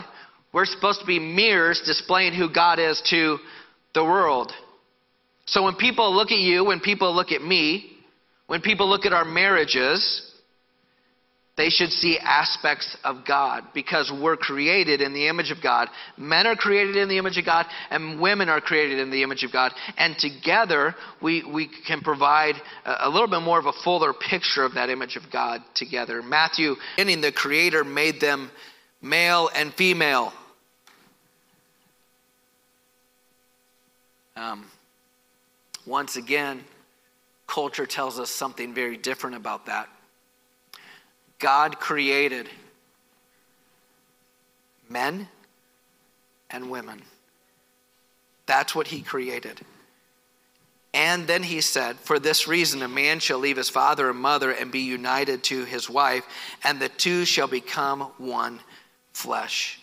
We're 0.53 0.67
supposed 0.67 1.01
to 1.01 1.07
be 1.07 1.19
mirrors 1.19 1.83
displaying 1.85 2.35
who 2.35 2.53
God 2.53 2.79
is 2.79 3.01
to 3.11 3.39
the 3.95 4.05
world. 4.05 4.53
So 5.47 5.65
when 5.65 5.75
people 5.75 6.15
look 6.15 6.31
at 6.31 6.39
you, 6.39 6.65
when 6.65 6.81
people 6.81 7.15
look 7.15 7.33
at 7.33 7.43
me, 7.43 7.91
when 8.47 8.61
people 8.61 8.89
look 8.89 9.07
at 9.07 9.13
our 9.13 9.25
marriages, 9.25 10.31
they 11.57 11.69
should 11.69 11.91
see 11.91 12.19
aspects 12.19 12.97
of 13.05 13.27
God 13.27 13.65
because 13.75 14.11
we're 14.11 14.37
created 14.37 15.03
in 15.03 15.13
the 15.13 15.29
image 15.29 15.51
of 15.51 15.63
God. 15.63 15.89
Men 16.17 16.47
are 16.47 16.57
created 16.57 16.97
in 16.97 17.09
the 17.09 17.19
image 17.19 17.37
of 17.37 17.45
God, 17.45 17.67
and 17.91 18.19
women 18.19 18.49
are 18.49 18.61
created 18.61 18.99
in 18.99 19.11
the 19.11 19.23
image 19.23 19.45
of 19.45 19.53
God. 19.53 19.73
And 19.99 20.17
together, 20.19 20.95
we, 21.21 21.45
we 21.45 21.69
can 21.87 22.01
provide 22.01 22.55
a, 22.87 23.09
a 23.09 23.11
little 23.11 23.29
bit 23.29 23.43
more 23.43 23.59
of 23.59 23.67
a 23.67 23.73
fuller 23.85 24.15
picture 24.15 24.65
of 24.65 24.75
that 24.75 24.89
image 24.89 25.17
of 25.17 25.25
God 25.31 25.61
together. 25.75 26.23
Matthew, 26.23 26.77
in 26.97 27.21
the 27.21 27.31
Creator 27.31 27.85
made 27.85 28.21
them 28.21 28.51
male 29.03 29.51
and 29.55 29.75
female. 29.75 30.33
Um, 34.37 34.67
once 35.87 36.17
again, 36.17 36.65
culture 37.47 37.87
tells 37.87 38.19
us 38.19 38.31
something 38.31 38.73
very 38.73 38.97
different 38.97 39.37
about 39.37 39.67
that. 39.67 39.89
God 41.39 41.81
created 41.81 42.49
men 44.89 45.29
and 46.51 46.71
women. 46.71 47.03
That's 48.47 48.75
what 48.75 48.89
he 48.89 49.03
created. 49.03 49.61
And 50.93 51.27
then 51.27 51.43
he 51.43 51.61
said, 51.61 51.97
For 51.97 52.19
this 52.19 52.49
reason, 52.49 52.83
a 52.83 52.89
man 52.89 53.21
shall 53.21 53.39
leave 53.39 53.57
his 53.57 53.71
father 53.71 54.11
and 54.11 54.19
mother 54.19 54.51
and 54.51 54.73
be 54.73 54.81
united 54.81 55.45
to 55.45 55.65
his 55.65 55.89
wife, 55.89 56.25
and 56.65 56.81
the 56.81 56.89
two 56.89 57.25
shall 57.25 57.47
become 57.47 58.01
one 58.19 58.61
flesh. 59.13 59.80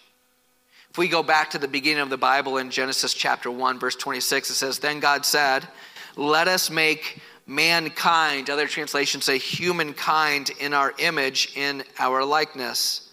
If 0.97 0.99
we 0.99 1.09
go 1.09 1.21
back 1.21 1.51
to 1.51 1.59
the 1.59 1.67
beginning 1.67 2.01
of 2.01 2.09
the 2.09 2.17
Bible 2.17 2.57
in 2.57 2.71
Genesis 2.71 3.13
chapter 3.13 3.51
1, 3.51 3.77
verse 3.77 3.95
26, 3.95 4.49
it 4.49 4.53
says, 4.55 4.79
Then 4.79 4.99
God 4.99 5.27
said, 5.27 5.67
Let 6.15 6.47
us 6.47 6.71
make 6.71 7.21
mankind. 7.45 8.49
Other 8.49 8.65
translations 8.65 9.23
say 9.23 9.37
humankind 9.37 10.49
in 10.59 10.73
our 10.73 10.95
image, 10.97 11.55
in 11.55 11.83
our 11.99 12.25
likeness. 12.25 13.11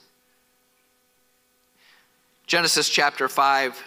Genesis 2.47 2.89
chapter 2.89 3.29
5, 3.29 3.85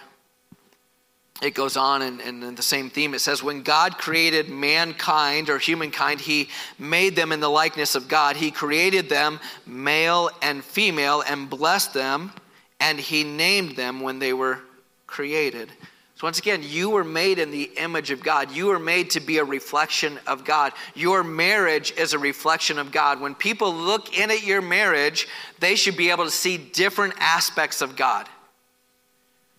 it 1.42 1.54
goes 1.54 1.76
on 1.76 2.02
and, 2.02 2.20
in 2.20 2.54
the 2.54 2.62
same 2.62 2.90
theme. 2.90 3.14
It 3.14 3.20
says, 3.20 3.42
When 3.42 3.62
God 3.62 3.98
created 3.98 4.48
mankind 4.48 5.50
or 5.50 5.58
humankind, 5.58 6.20
he 6.20 6.50
made 6.78 7.16
them 7.16 7.32
in 7.32 7.40
the 7.40 7.50
likeness 7.50 7.96
of 7.96 8.06
God. 8.06 8.36
He 8.36 8.52
created 8.52 9.08
them 9.08 9.40
male 9.66 10.30
and 10.40 10.62
female 10.62 11.24
and 11.28 11.50
blessed 11.50 11.94
them, 11.94 12.30
and 12.80 12.98
he 12.98 13.24
named 13.24 13.76
them 13.76 14.00
when 14.00 14.18
they 14.18 14.32
were 14.32 14.60
created. 15.06 15.70
So, 16.16 16.26
once 16.26 16.38
again, 16.40 16.62
you 16.64 16.90
were 16.90 17.04
made 17.04 17.38
in 17.38 17.52
the 17.52 17.70
image 17.76 18.10
of 18.10 18.24
God. 18.24 18.50
You 18.50 18.66
were 18.66 18.80
made 18.80 19.10
to 19.10 19.20
be 19.20 19.38
a 19.38 19.44
reflection 19.44 20.18
of 20.26 20.44
God. 20.44 20.72
Your 20.96 21.22
marriage 21.22 21.92
is 21.92 22.12
a 22.12 22.18
reflection 22.18 22.78
of 22.78 22.90
God. 22.90 23.20
When 23.20 23.36
people 23.36 23.72
look 23.72 24.18
in 24.18 24.30
at 24.32 24.42
your 24.42 24.60
marriage, 24.60 25.28
they 25.60 25.76
should 25.76 25.96
be 25.96 26.10
able 26.10 26.24
to 26.24 26.30
see 26.30 26.58
different 26.58 27.14
aspects 27.18 27.82
of 27.82 27.94
God. 27.94 28.28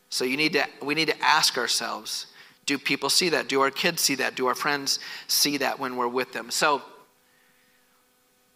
So, 0.10 0.26
you 0.26 0.36
need 0.36 0.54
to, 0.54 0.66
we 0.82 0.96
need 0.96 1.08
to 1.08 1.22
ask 1.24 1.58
ourselves 1.58 2.26
do 2.66 2.78
people 2.78 3.10
see 3.10 3.30
that? 3.30 3.48
Do 3.48 3.62
our 3.62 3.72
kids 3.72 4.00
see 4.02 4.14
that? 4.16 4.36
Do 4.36 4.46
our 4.46 4.54
friends 4.54 5.00
see 5.28 5.58
that 5.58 5.80
when 5.80 5.96
we're 5.96 6.08
with 6.08 6.34
them? 6.34 6.52
So, 6.52 6.84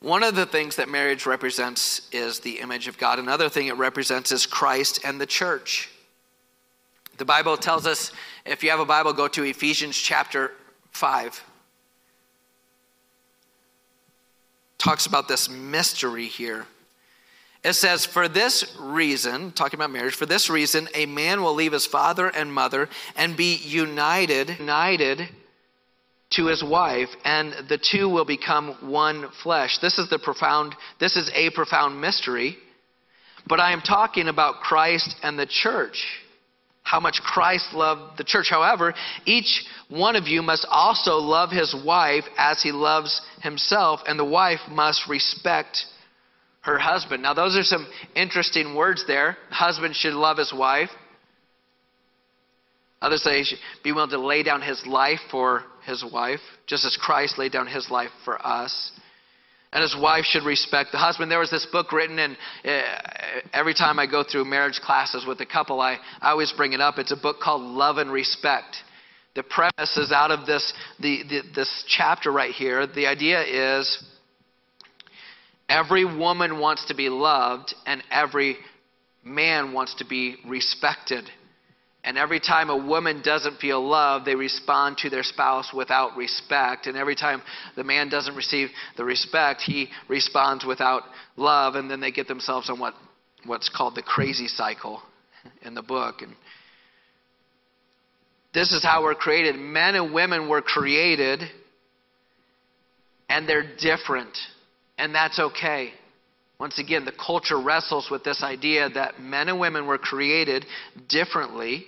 one 0.04 0.22
of 0.22 0.36
the 0.36 0.46
things 0.46 0.76
that 0.76 0.90
marriage 0.90 1.26
represents 1.26 2.10
is 2.12 2.42
the 2.42 2.60
image 2.60 2.90
of 2.90 2.98
God. 2.98 3.20
Another 3.20 3.48
thing 3.48 3.68
it 3.68 3.78
represents 3.78 4.34
is 4.34 4.46
Christ 4.46 5.00
and 5.06 5.20
the 5.20 5.26
church. 5.26 5.90
The 7.18 7.24
Bible 7.24 7.56
tells 7.56 7.88
us, 7.88 8.12
if 8.46 8.64
you 8.64 8.70
have 8.70 8.82
a 8.82 8.86
Bible, 8.86 9.14
go 9.14 9.30
to 9.30 9.44
Ephesians 9.44 9.98
chapter 9.98 10.52
5. 10.92 11.42
Talks 14.78 15.06
about 15.06 15.30
this 15.30 15.50
mystery 15.50 16.26
here. 16.26 16.66
It 17.64 17.72
says, 17.72 18.06
For 18.06 18.28
this 18.28 18.76
reason, 18.78 19.54
talking 19.54 19.80
about 19.80 19.92
marriage, 19.92 20.16
for 20.16 20.26
this 20.26 20.50
reason, 20.50 20.90
a 20.94 21.06
man 21.06 21.42
will 21.42 21.54
leave 21.54 21.72
his 21.72 21.86
father 21.86 22.28
and 22.28 22.54
mother 22.54 22.90
and 23.16 23.38
be 23.38 23.56
united, 23.56 24.60
united 24.60 25.30
to 26.36 26.48
his 26.48 26.64
wife, 26.64 27.10
and 27.24 27.54
the 27.70 27.78
two 27.78 28.10
will 28.10 28.26
become 28.26 28.78
one 28.82 29.30
flesh. 29.44 29.80
This 29.80 29.98
is 30.00 30.10
the 30.10 30.20
profound, 30.20 30.76
this 31.00 31.16
is 31.16 31.30
a 31.34 31.50
profound 31.52 32.00
mystery. 32.00 32.58
But 33.48 33.60
I 33.60 33.74
am 33.74 33.82
talking 33.82 34.30
about 34.30 34.62
Christ 34.62 35.16
and 35.22 35.38
the 35.38 35.46
church 35.46 36.06
how 36.84 37.00
much 37.00 37.22
Christ 37.24 37.74
loved 37.74 38.18
the 38.18 38.24
church. 38.24 38.50
However, 38.50 38.94
each 39.26 39.66
one 39.90 40.16
of 40.16 40.28
you 40.28 40.42
must 40.42 40.68
also 40.70 41.14
love 41.16 41.50
his 41.50 41.74
wife 41.86 42.26
as 42.38 42.62
he 42.62 42.72
loves 42.72 43.22
himself, 43.42 44.02
and 44.06 44.20
the 44.20 44.26
wife 44.26 44.60
must 44.70 45.08
respect 45.08 45.86
her 46.62 46.78
husband. 46.78 47.24
Now, 47.24 47.34
those 47.34 47.56
are 47.56 47.64
some 47.64 47.88
interesting 48.16 48.76
words 48.76 49.06
there. 49.08 49.38
Husband 49.50 49.96
should 49.96 50.14
love 50.14 50.38
his 50.38 50.54
wife. 50.54 50.90
Others 53.04 53.22
say 53.22 53.38
he 53.38 53.44
should 53.44 53.60
be 53.84 53.92
willing 53.92 54.10
to 54.10 54.18
lay 54.18 54.42
down 54.42 54.62
his 54.62 54.84
life 54.88 55.20
for 55.30 55.64
his 55.86 56.04
wife, 56.12 56.40
just 56.66 56.86
as 56.86 56.98
Christ 56.98 57.38
laid 57.38 57.52
down 57.52 57.68
his 57.68 57.92
life 57.92 58.10
for 58.26 58.44
us 58.46 58.92
and 59.74 59.82
his 59.82 59.96
wife 60.00 60.24
should 60.24 60.44
respect 60.44 60.92
the 60.92 61.00
husband. 61.00 61.32
There 61.32 61.40
was 61.40 61.50
this 61.50 61.66
book 61.66 61.92
written, 61.92 62.20
and 62.20 62.38
uh, 62.64 62.82
every 63.54 63.74
time 63.74 63.98
I 63.98 64.06
go 64.06 64.24
through 64.24 64.46
marriage 64.46 64.80
classes 64.80 65.26
with 65.28 65.42
a 65.42 65.48
couple, 65.48 65.82
I, 65.82 65.98
I 66.22 66.30
always 66.30 66.54
bring 66.56 66.74
it 66.74 66.80
up. 66.80 67.00
It's 67.00 67.12
a 67.12 67.18
book 67.18 67.40
called 67.42 67.64
Love 67.64 67.98
and 67.98 68.12
Respect. 68.12 68.78
The 69.36 69.42
premise 69.42 69.98
is 69.98 70.12
out 70.12 70.30
of 70.30 70.46
this, 70.46 70.74
the, 71.00 71.24
the, 71.28 71.42
this 71.56 71.86
chapter 71.88 72.32
right 72.32 72.52
here. 72.52 72.86
The 72.86 73.08
idea 73.08 73.42
is 73.42 74.04
every 75.68 76.06
woman 76.06 76.60
wants 76.60 76.86
to 76.86 76.94
be 76.94 77.10
loved, 77.10 77.74
and 77.88 78.04
every 78.12 78.58
man 79.24 79.74
wants 79.74 79.96
to 79.96 80.06
be 80.06 80.36
respected. 80.46 81.28
And 82.06 82.18
every 82.18 82.42
time 82.42 82.70
a 82.70 82.76
woman 82.76 83.22
doesn't 83.24 83.60
feel 83.60 83.82
loved, 83.82 84.26
they 84.26 84.36
respond 84.36 84.98
to 85.00 85.10
their 85.10 85.24
spouse 85.24 85.72
without 85.74 86.18
respect. 86.18 86.86
And 86.86 86.98
every 86.98 87.16
time 87.16 87.42
the 87.78 87.84
man 87.86 88.10
doesn't 88.10 88.36
receive 88.36 88.70
the 88.98 89.06
respect, 89.06 89.62
he 89.62 89.88
responds 90.10 90.66
without 90.66 91.04
love. 91.38 91.76
And 91.76 91.90
then 91.90 92.02
they 92.02 92.12
get 92.12 92.28
themselves 92.28 92.70
on 92.70 92.78
what, 92.78 92.94
what's 93.46 93.70
called 93.70 93.96
the 93.96 94.02
crazy 94.02 94.48
cycle 94.48 95.02
in 95.62 95.76
the 95.76 95.82
book. 95.82 96.22
And 96.22 96.36
this 98.54 98.74
is 98.74 98.84
how 98.84 99.04
we're 99.04 99.16
created. 99.16 99.56
Men 99.56 99.96
and 99.96 100.14
women 100.14 100.50
were 100.50 100.62
created, 100.62 101.42
and 103.30 103.48
they're 103.48 103.76
different. 103.80 104.38
And 104.98 105.16
that's 105.16 105.40
okay. 105.40 105.92
Once 106.60 106.80
again, 106.80 107.06
the 107.06 107.14
culture 107.14 107.60
wrestles 107.60 108.10
with 108.12 108.26
this 108.26 108.44
idea 108.44 108.90
that 108.90 109.22
men 109.22 109.48
and 109.48 109.60
women 109.60 109.88
were 109.88 109.98
created 109.98 110.66
differently 111.08 111.86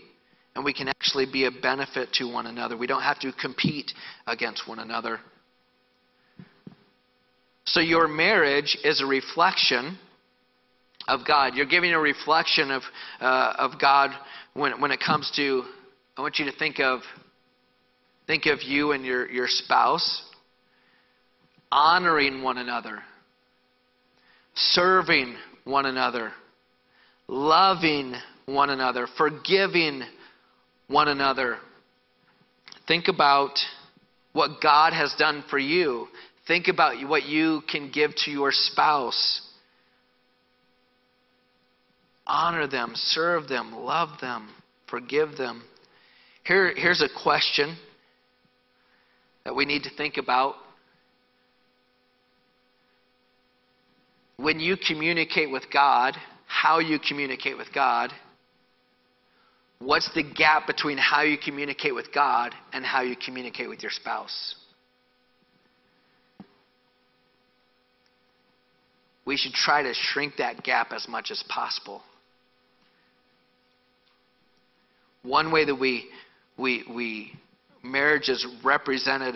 and 0.55 0.63
we 0.63 0.73
can 0.73 0.87
actually 0.87 1.25
be 1.25 1.45
a 1.45 1.51
benefit 1.51 2.13
to 2.13 2.31
one 2.31 2.45
another. 2.45 2.77
We 2.77 2.87
don't 2.87 3.01
have 3.01 3.19
to 3.19 3.31
compete 3.33 3.91
against 4.25 4.67
one 4.67 4.79
another. 4.79 5.19
So, 7.65 7.79
your 7.79 8.07
marriage 8.07 8.77
is 8.83 9.01
a 9.01 9.05
reflection 9.05 9.97
of 11.07 11.21
God. 11.27 11.55
You're 11.55 11.65
giving 11.65 11.91
a 11.91 11.99
reflection 11.99 12.71
of, 12.71 12.83
uh, 13.19 13.53
of 13.57 13.79
God 13.79 14.11
when, 14.53 14.79
when 14.79 14.91
it 14.91 14.99
comes 14.99 15.31
to, 15.35 15.63
I 16.15 16.21
want 16.21 16.39
you 16.39 16.45
to 16.45 16.57
think 16.57 16.79
of, 16.79 17.01
think 18.27 18.45
of 18.45 18.61
you 18.63 18.91
and 18.91 19.05
your, 19.05 19.29
your 19.29 19.47
spouse 19.47 20.23
honoring 21.71 22.41
one 22.41 22.57
another, 22.57 22.99
serving 24.55 25.35
one 25.65 25.85
another, 25.85 26.31
loving 27.27 28.13
one 28.45 28.69
another, 28.69 29.07
forgiving 29.17 30.03
one 30.87 31.07
another. 31.07 31.57
Think 32.87 33.07
about 33.07 33.59
what 34.33 34.61
God 34.61 34.93
has 34.93 35.13
done 35.17 35.43
for 35.49 35.57
you. 35.57 36.07
Think 36.47 36.67
about 36.67 37.07
what 37.07 37.23
you 37.23 37.61
can 37.71 37.89
give 37.91 38.11
to 38.25 38.31
your 38.31 38.51
spouse. 38.51 39.41
Honor 42.27 42.67
them, 42.67 42.91
serve 42.95 43.47
them, 43.47 43.71
love 43.71 44.09
them, 44.19 44.49
forgive 44.89 45.37
them. 45.37 45.63
Here, 46.43 46.73
here's 46.75 47.01
a 47.01 47.23
question 47.23 47.77
that 49.45 49.55
we 49.55 49.65
need 49.65 49.83
to 49.83 49.89
think 49.95 50.17
about. 50.17 50.55
When 54.37 54.59
you 54.59 54.75
communicate 54.75 55.49
with 55.51 55.63
God, 55.71 56.15
how 56.45 56.79
you 56.79 56.99
communicate 56.99 57.57
with 57.57 57.67
God, 57.73 58.11
What's 59.79 60.09
the 60.13 60.23
gap 60.23 60.67
between 60.67 60.97
how 60.97 61.21
you 61.21 61.37
communicate 61.37 61.93
with 61.93 62.13
God 62.13 62.53
and 62.73 62.85
how 62.85 63.01
you 63.01 63.15
communicate 63.15 63.69
with 63.69 63.81
your 63.81 63.91
spouse? 63.91 64.55
We 69.25 69.37
should 69.37 69.53
try 69.53 69.83
to 69.83 69.93
shrink 69.93 70.35
that 70.37 70.63
gap 70.63 70.91
as 70.91 71.07
much 71.07 71.31
as 71.31 71.43
possible. 71.49 72.01
One 75.23 75.51
way 75.51 75.65
that 75.65 75.75
we, 75.75 76.05
we, 76.57 76.83
we 76.93 77.33
marriage 77.83 78.29
is 78.29 78.45
represented 78.63 79.35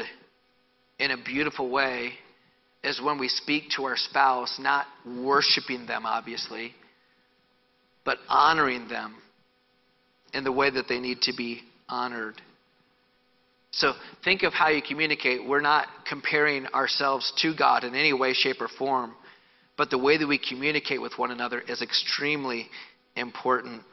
in 1.00 1.12
a 1.12 1.17
beautiful 1.17 1.69
way 1.69 2.13
is 2.84 3.01
when 3.01 3.17
we 3.19 3.27
speak 3.27 3.63
to 3.75 3.86
our 3.86 3.98
spouse, 3.98 4.58
not 4.60 4.86
worshiping 5.05 5.86
them, 5.86 6.05
obviously, 6.05 6.74
but 8.05 8.19
honoring 8.29 8.88
them 8.88 9.15
in 10.33 10.43
the 10.43 10.51
way 10.51 10.69
that 10.69 10.88
they 10.88 11.00
need 11.00 11.21
to 11.24 11.33
be 11.36 11.62
honored. 11.88 12.41
So 13.71 13.93
think 14.24 14.43
of 14.43 14.53
how 14.53 14.69
you 14.69 14.81
communicate. 14.81 15.48
We're 15.48 15.62
not 15.62 15.88
comparing 16.07 16.65
ourselves 16.67 17.31
to 17.41 17.53
God 17.55 17.83
in 17.83 17.95
any 17.95 18.13
way, 18.13 18.33
shape, 18.33 18.62
or 18.62 18.67
form, 18.67 19.13
but 19.77 19.89
the 19.89 19.98
way 19.98 20.17
that 20.17 20.27
we 20.27 20.39
communicate 20.39 21.01
with 21.01 21.17
one 21.17 21.31
another 21.31 21.62
is 21.62 21.81
extremely 21.81 22.67
important. 23.15 23.83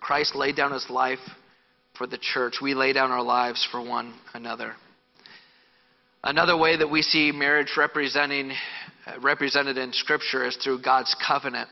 Christ 0.00 0.34
laid 0.34 0.56
down 0.56 0.72
his 0.72 0.90
life 0.90 1.20
for 1.96 2.06
the 2.06 2.18
church. 2.18 2.56
We 2.60 2.74
lay 2.74 2.92
down 2.92 3.10
our 3.10 3.22
lives 3.22 3.66
for 3.70 3.80
one 3.80 4.14
another. 4.34 4.74
Another 6.24 6.56
way 6.56 6.76
that 6.76 6.88
we 6.90 7.02
see 7.02 7.32
marriage 7.32 7.74
representing, 7.76 8.52
uh, 9.06 9.20
represented 9.20 9.76
in 9.76 9.92
Scripture 9.92 10.46
is 10.46 10.56
through 10.56 10.82
God's 10.82 11.14
covenant. 11.26 11.68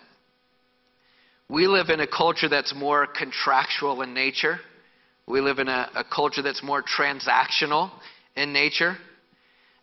We 1.50 1.66
live 1.66 1.88
in 1.88 1.99
a 1.99 2.07
culture 2.07 2.49
that's 2.49 2.73
more 2.75 3.09
contractual 3.09 4.02
in 4.02 4.14
nature. 4.14 4.61
We 5.26 5.40
live 5.40 5.59
in 5.59 5.66
a, 5.66 5.90
a 5.97 6.04
culture 6.04 6.42
that's 6.42 6.62
more 6.62 6.80
transactional 6.80 7.90
in 8.37 8.52
nature. 8.52 8.97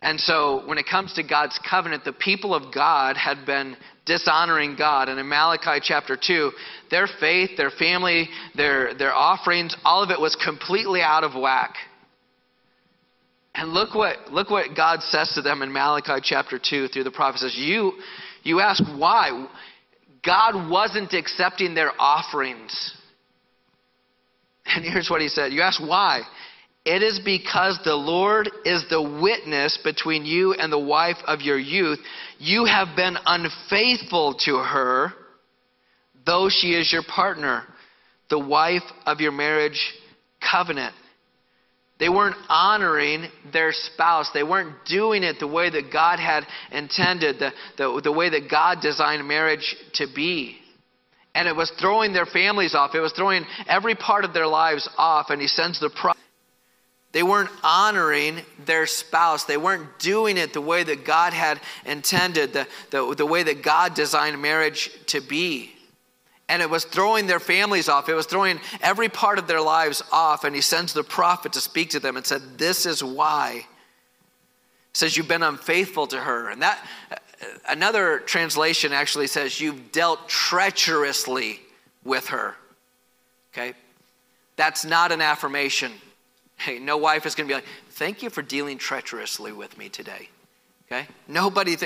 And 0.00 0.18
so, 0.18 0.62
when 0.66 0.78
it 0.78 0.86
comes 0.90 1.12
to 1.14 1.22
God's 1.22 1.58
covenant, 1.68 2.04
the 2.04 2.14
people 2.14 2.54
of 2.54 2.72
God 2.72 3.18
had 3.18 3.44
been 3.44 3.76
dishonoring 4.06 4.76
God. 4.76 5.10
And 5.10 5.20
in 5.20 5.28
Malachi 5.28 5.80
chapter 5.82 6.16
2, 6.16 6.52
their 6.90 7.06
faith, 7.20 7.50
their 7.58 7.70
family, 7.70 8.28
their, 8.54 8.94
their 8.94 9.12
offerings, 9.12 9.76
all 9.84 10.02
of 10.02 10.10
it 10.10 10.18
was 10.18 10.36
completely 10.36 11.02
out 11.02 11.24
of 11.24 11.34
whack. 11.34 11.74
And 13.54 13.74
look 13.74 13.94
what, 13.94 14.30
look 14.30 14.50
what 14.50 14.74
God 14.74 15.02
says 15.02 15.32
to 15.34 15.42
them 15.42 15.60
in 15.60 15.70
Malachi 15.70 16.22
chapter 16.22 16.58
2 16.58 16.88
through 16.88 17.04
the 17.04 17.10
prophet 17.10 17.40
says, 17.40 17.56
you, 17.56 17.92
you 18.42 18.60
ask 18.60 18.82
why. 18.96 19.48
God 20.28 20.68
wasn't 20.68 21.14
accepting 21.14 21.72
their 21.72 21.90
offerings. 21.98 22.94
And 24.66 24.84
here's 24.84 25.08
what 25.08 25.22
he 25.22 25.28
said. 25.28 25.54
You 25.54 25.62
ask 25.62 25.80
why. 25.80 26.20
It 26.84 27.02
is 27.02 27.18
because 27.24 27.80
the 27.82 27.94
Lord 27.94 28.50
is 28.66 28.84
the 28.90 29.00
witness 29.00 29.78
between 29.82 30.26
you 30.26 30.52
and 30.52 30.70
the 30.70 30.78
wife 30.78 31.16
of 31.26 31.40
your 31.40 31.58
youth. 31.58 31.98
You 32.38 32.66
have 32.66 32.94
been 32.94 33.16
unfaithful 33.24 34.34
to 34.44 34.58
her, 34.58 35.14
though 36.26 36.50
she 36.50 36.74
is 36.74 36.92
your 36.92 37.04
partner, 37.04 37.64
the 38.28 38.38
wife 38.38 38.84
of 39.06 39.20
your 39.20 39.32
marriage 39.32 39.94
covenant. 40.42 40.94
They 41.98 42.08
weren't 42.08 42.36
honoring 42.48 43.26
their 43.52 43.72
spouse. 43.72 44.30
They 44.30 44.44
weren't 44.44 44.84
doing 44.84 45.24
it 45.24 45.40
the 45.40 45.48
way 45.48 45.68
that 45.68 45.92
God 45.92 46.20
had 46.20 46.46
intended, 46.70 47.40
the, 47.40 47.52
the, 47.76 48.00
the 48.02 48.12
way 48.12 48.30
that 48.30 48.48
God 48.48 48.80
designed 48.80 49.26
marriage 49.26 49.76
to 49.94 50.06
be. 50.14 50.58
And 51.34 51.48
it 51.48 51.56
was 51.56 51.70
throwing 51.80 52.12
their 52.12 52.26
families 52.26 52.74
off. 52.74 52.94
It 52.94 53.00
was 53.00 53.12
throwing 53.12 53.44
every 53.66 53.94
part 53.94 54.24
of 54.24 54.32
their 54.32 54.46
lives 54.46 54.88
off. 54.96 55.30
And 55.30 55.40
he 55.40 55.48
sends 55.48 55.80
the 55.80 55.90
prophet. 55.90 56.22
They 57.12 57.22
weren't 57.22 57.50
honoring 57.62 58.42
their 58.64 58.86
spouse. 58.86 59.44
They 59.44 59.56
weren't 59.56 59.98
doing 59.98 60.36
it 60.36 60.52
the 60.52 60.60
way 60.60 60.84
that 60.84 61.04
God 61.04 61.32
had 61.32 61.60
intended, 61.84 62.52
the, 62.52 62.66
the, 62.90 63.14
the 63.16 63.26
way 63.26 63.42
that 63.42 63.62
God 63.64 63.94
designed 63.94 64.40
marriage 64.40 64.90
to 65.06 65.20
be. 65.20 65.74
And 66.48 66.62
it 66.62 66.70
was 66.70 66.84
throwing 66.84 67.26
their 67.26 67.40
families 67.40 67.88
off. 67.88 68.08
It 68.08 68.14
was 68.14 68.26
throwing 68.26 68.58
every 68.80 69.08
part 69.08 69.38
of 69.38 69.46
their 69.46 69.60
lives 69.60 70.02
off. 70.10 70.44
And 70.44 70.54
he 70.54 70.62
sends 70.62 70.92
the 70.92 71.04
prophet 71.04 71.52
to 71.52 71.60
speak 71.60 71.90
to 71.90 72.00
them 72.00 72.16
and 72.16 72.26
said, 72.26 72.56
This 72.56 72.86
is 72.86 73.04
why. 73.04 73.66
He 73.66 73.66
says, 74.94 75.16
You've 75.16 75.28
been 75.28 75.42
unfaithful 75.42 76.06
to 76.08 76.18
her. 76.18 76.48
And 76.48 76.62
that, 76.62 76.84
uh, 77.10 77.16
another 77.68 78.20
translation 78.20 78.92
actually 78.92 79.26
says, 79.26 79.60
You've 79.60 79.92
dealt 79.92 80.26
treacherously 80.28 81.60
with 82.02 82.28
her. 82.28 82.54
Okay? 83.52 83.74
That's 84.56 84.86
not 84.86 85.12
an 85.12 85.20
affirmation. 85.20 85.92
Hey, 86.56 86.78
no 86.78 86.96
wife 86.96 87.26
is 87.26 87.34
going 87.34 87.46
to 87.46 87.50
be 87.52 87.56
like, 87.56 87.66
Thank 87.90 88.22
you 88.22 88.30
for 88.30 88.40
dealing 88.40 88.78
treacherously 88.78 89.52
with 89.52 89.76
me 89.76 89.90
today. 89.90 90.30
Okay? 90.86 91.06
Nobody, 91.26 91.76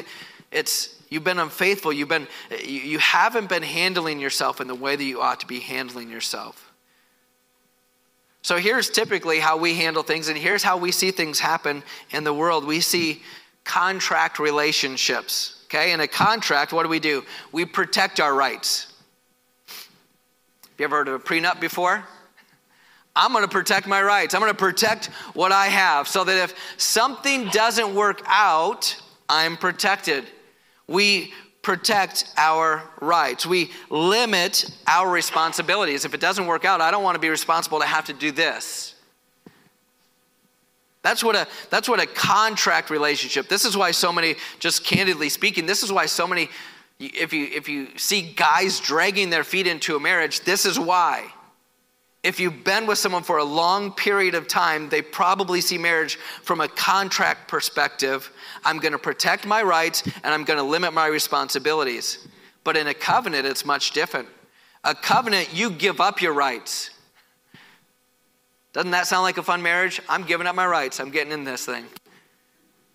it's, 0.53 1.03
You've 1.13 1.25
been 1.25 1.39
unfaithful. 1.39 1.93
You've 1.93 2.09
been, 2.09 2.27
you 2.65 2.99
haven't 2.99 3.51
been 3.51 3.63
handling 3.63 4.19
yourself 4.19 4.63
in 4.63 4.67
the 4.67 4.75
way 4.75 4.97
that 4.97 5.05
you 5.05 5.21
ought 5.21 5.41
to 5.41 5.47
be 5.47 5.61
handling 5.61 6.09
yourself. 6.09 6.73
So 8.41 8.57
here's 8.57 8.89
typically 8.89 9.39
how 9.39 9.59
we 9.59 9.75
handle 9.75 10.03
things, 10.03 10.29
and 10.29 10.39
here's 10.39 10.63
how 10.63 10.79
we 10.79 10.91
see 10.91 11.11
things 11.11 11.39
happen 11.39 11.83
in 12.13 12.25
the 12.25 12.33
world. 12.33 12.65
We 12.65 12.81
see 12.81 13.21
contract 13.63 14.39
relationships. 14.39 15.63
Okay, 15.67 15.93
in 15.93 16.01
a 16.01 16.09
contract, 16.09 16.73
what 16.73 16.83
do 16.85 16.89
we 16.89 16.99
do? 16.99 17.25
We 17.53 17.67
protect 17.67 18.19
our 18.19 18.35
rights. 18.35 18.95
Have 19.67 20.79
you 20.79 20.85
ever 20.87 20.97
heard 20.97 21.09
of 21.09 21.15
a 21.15 21.19
prenup 21.23 21.61
before? 21.61 22.05
I'm 23.15 23.33
going 23.33 23.45
to 23.45 23.51
protect 23.51 23.87
my 23.87 24.03
rights. 24.03 24.35
I'm 24.35 24.41
going 24.41 24.51
to 24.51 24.59
protect 24.59 25.07
what 25.35 25.53
I 25.53 25.67
have 25.67 26.09
so 26.09 26.25
that 26.25 26.43
if 26.43 26.55
something 26.79 27.49
doesn't 27.49 27.95
work 27.95 28.23
out, 28.27 28.97
I'm 29.29 29.59
protected. 29.59 30.25
We 30.93 31.33
protect 31.63 32.27
our 32.37 32.83
rights. 33.01 33.47
We 33.47 33.71
limit 33.89 34.71
our 34.87 35.11
responsibilities. 35.11 36.05
If 36.05 36.13
it 36.13 36.21
doesn't 36.21 36.47
work 36.47 36.65
out, 36.65 36.81
I 36.81 36.91
don't 36.91 37.03
want 37.03 37.15
to 37.15 37.21
be 37.21 37.29
responsible 37.29 37.81
to 37.81 37.87
have 37.87 38.05
to 38.07 38.13
do 38.13 38.31
this. 38.31 38.95
That's 41.03 41.25
what 41.25 41.35
a 41.35 41.49
that's 41.71 41.89
what 41.89 42.01
a 42.01 42.07
contract 42.07 42.91
relationship. 42.91 43.49
This 43.49 43.65
is 43.65 43.77
why 43.77 43.91
so 43.91 44.13
many 44.13 44.37
just 44.61 44.85
candidly 44.85 45.29
speaking, 45.29 45.67
this 45.67 45.83
is 45.83 45.91
why 45.91 46.07
so 46.07 46.29
many 46.29 46.49
if 47.01 47.33
you 47.33 47.47
if 47.47 47.69
you 47.69 47.89
see 47.97 48.23
guys 48.23 48.79
dragging 48.79 49.31
their 49.31 49.43
feet 49.43 49.67
into 49.67 49.97
a 49.97 50.01
marriage, 50.01 50.41
this 50.43 50.65
is 50.65 50.79
why 50.79 51.33
if 52.23 52.39
you've 52.39 52.63
been 52.63 52.87
with 52.87 52.99
someone 52.99 53.25
for 53.25 53.39
a 53.39 53.45
long 53.45 53.93
period 53.93 54.35
of 54.35 54.47
time, 54.47 54.89
they 54.89 55.03
probably 55.03 55.61
see 55.61 55.77
marriage 55.77 56.17
from 56.43 56.61
a 56.61 56.69
contract 56.69 57.49
perspective. 57.49 58.31
I'm 58.65 58.79
going 58.79 58.93
to 58.93 58.99
protect 58.99 59.47
my 59.47 59.63
rights 59.63 60.03
and 60.03 60.33
I'm 60.33 60.45
going 60.45 60.59
to 60.59 60.65
limit 60.65 60.93
my 60.93 61.07
responsibilities. 61.07 62.27
But 62.65 62.77
in 62.77 62.87
a 62.87 62.95
covenant, 62.95 63.47
it's 63.47 63.65
much 63.65 63.93
different. 63.93 64.29
A 64.85 64.95
covenant, 64.95 65.51
you 65.53 65.71
give 65.71 66.01
up 66.01 66.21
your 66.21 66.33
rights. 66.33 66.91
Doesn't 68.73 68.93
that 68.93 69.07
sound 69.07 69.23
like 69.23 69.39
a 69.39 69.43
fun 69.43 69.63
marriage? 69.63 70.01
I'm 70.09 70.25
giving 70.25 70.47
up 70.47 70.55
my 70.55 70.67
rights. 70.67 70.99
I'm 70.99 71.11
getting 71.11 71.33
in 71.33 71.45
this 71.45 71.67
thing. 71.67 71.85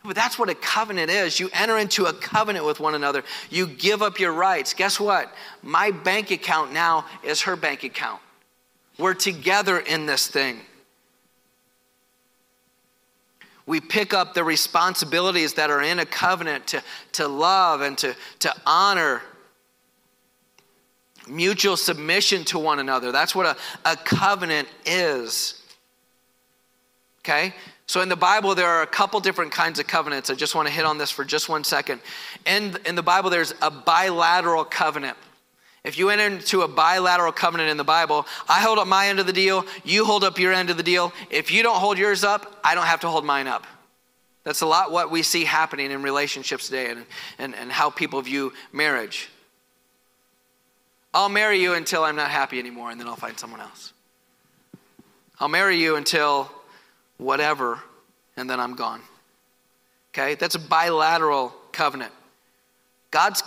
But 0.04 0.16
that's 0.16 0.40
what 0.40 0.50
a 0.50 0.56
covenant 0.56 1.12
is. 1.12 1.40
You 1.40 1.50
enter 1.54 1.78
into 1.78 2.06
a 2.06 2.14
covenant 2.14 2.66
with 2.66 2.80
one 2.80 2.96
another. 2.96 3.24
You 3.50 3.68
give 3.68 4.02
up 4.02 4.20
your 4.20 4.32
rights. 4.32 4.74
Guess 4.74 5.00
what? 5.00 5.34
My 5.62 5.92
bank 5.92 6.32
account 6.32 6.72
now 6.72 7.06
is 7.24 7.42
her 7.42 7.56
bank 7.56 7.84
account. 7.84 8.22
We're 8.98 9.14
together 9.14 9.80
in 9.80 10.06
this 10.06 10.28
thing. 10.28 10.62
We 13.68 13.82
pick 13.82 14.14
up 14.14 14.34
the 14.34 14.44
responsibilities 14.44 15.54
that 15.56 15.70
are 15.70 15.82
in 15.82 16.00
a 16.00 16.06
covenant 16.06 16.68
to, 16.68 16.82
to 17.14 17.28
love 17.28 17.82
and 17.82 17.98
to, 18.00 18.16
to 18.40 18.54
honor 18.66 19.22
mutual 21.28 21.76
submission 21.78 22.46
to 22.46 22.58
one 22.58 22.80
another. 22.80 23.12
That's 23.12 23.36
what 23.36 23.46
a, 23.46 23.58
a 23.90 23.98
covenant 23.98 24.70
is. 24.86 25.62
Okay? 27.20 27.54
So 27.88 28.02
in 28.02 28.10
the 28.10 28.16
Bible, 28.16 28.56
there 28.56 28.68
are 28.68 28.82
a 28.82 28.88
couple 28.88 29.20
different 29.20 29.52
kinds 29.52 29.80
of 29.80 29.88
covenants. 29.88 30.30
I 30.30 30.36
just 30.36 30.56
want 30.56 30.68
to 30.68 30.74
hit 30.74 30.86
on 30.86 30.98
this 30.98 31.12
for 31.12 31.26
just 31.26 31.50
one 31.50 31.64
second. 31.64 32.02
In, 32.46 32.78
in 32.86 32.96
the 32.96 33.04
Bible, 33.04 33.30
there's 33.30 33.54
a 33.62 33.70
bilateral 33.70 34.64
covenant. 34.64 35.18
If 35.88 35.98
you 35.98 36.10
enter 36.10 36.26
into 36.26 36.64
a 36.64 36.68
bilateral 36.68 37.32
covenant 37.32 37.70
in 37.70 37.78
the 37.78 37.84
Bible, 37.86 38.28
I 38.50 38.60
hold 38.60 38.78
up 38.78 38.88
my 38.88 39.08
end 39.08 39.22
of 39.22 39.26
the 39.26 39.32
deal, 39.32 39.66
you 39.86 40.04
hold 40.04 40.26
up 40.26 40.38
your 40.38 40.52
end 40.52 40.70
of 40.70 40.76
the 40.76 40.84
deal. 40.84 41.14
If 41.30 41.50
you 41.50 41.64
don't 41.64 41.80
hold 41.80 41.98
yours 41.98 42.26
up, 42.26 42.60
I 42.62 42.76
don't 42.76 42.88
have 42.88 43.00
to 43.00 43.08
hold 43.08 43.24
mine 43.24 43.48
up. 43.48 43.66
That's 44.44 44.60
a 44.60 44.66
lot 44.66 44.92
what 44.92 45.10
we 45.12 45.24
see 45.24 45.46
happening 45.46 45.92
in 45.92 46.04
relationships 46.04 46.66
today 46.66 46.90
and, 46.92 47.06
and, 47.40 47.56
and 47.56 47.72
how 47.72 47.90
people 47.90 48.22
view 48.22 48.52
marriage. 48.74 49.30
I'll 51.14 51.30
marry 51.30 51.62
you 51.62 51.74
until 51.74 52.04
I'm 52.04 52.18
not 52.18 52.32
happy 52.32 52.60
anymore, 52.60 52.92
and 52.92 53.00
then 53.00 53.08
I'll 53.08 53.16
find 53.16 53.40
someone 53.40 53.62
else. 53.62 53.94
I'll 55.40 55.48
marry 55.48 55.78
you 55.78 55.96
until 55.96 56.52
whatever, 57.18 57.80
and 58.36 58.50
then 58.50 58.60
I'm 58.60 58.76
gone. 58.76 59.00
Okay? 60.14 60.36
That's 60.36 60.56
a 60.56 60.60
bilateral 60.60 61.56
covenant. 61.72 62.12
God's 63.10 63.42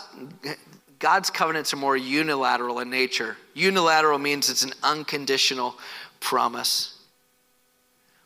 God's 1.00 1.30
covenants 1.30 1.72
are 1.72 1.78
more 1.78 1.96
unilateral 1.96 2.78
in 2.78 2.90
nature. 2.90 3.36
Unilateral 3.54 4.18
means 4.18 4.50
it's 4.50 4.62
an 4.62 4.74
unconditional 4.82 5.74
promise. 6.20 6.98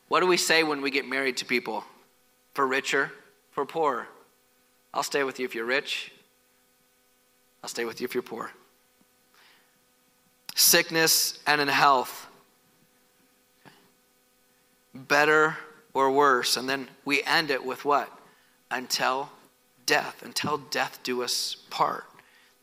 What 0.09 0.19
do 0.19 0.27
we 0.27 0.37
say 0.37 0.61
when 0.63 0.81
we 0.81 0.91
get 0.91 1.07
married 1.07 1.37
to 1.37 1.45
people? 1.45 1.85
For 2.53 2.67
richer, 2.67 3.11
for 3.51 3.65
poorer. 3.65 4.07
I'll 4.93 5.03
stay 5.03 5.23
with 5.23 5.39
you 5.39 5.45
if 5.45 5.55
you're 5.55 5.65
rich. 5.65 6.11
I'll 7.63 7.69
stay 7.69 7.85
with 7.85 8.01
you 8.01 8.05
if 8.05 8.13
you're 8.13 8.21
poor. 8.21 8.51
Sickness 10.53 11.39
and 11.47 11.61
in 11.61 11.69
health. 11.69 12.27
Better 14.93 15.55
or 15.93 16.11
worse. 16.11 16.57
And 16.57 16.67
then 16.67 16.89
we 17.05 17.23
end 17.23 17.51
it 17.51 17.65
with 17.65 17.85
what? 17.85 18.09
Until 18.69 19.29
death. 19.85 20.23
Until 20.23 20.57
death 20.57 20.99
do 21.03 21.23
us 21.23 21.55
part. 21.69 22.03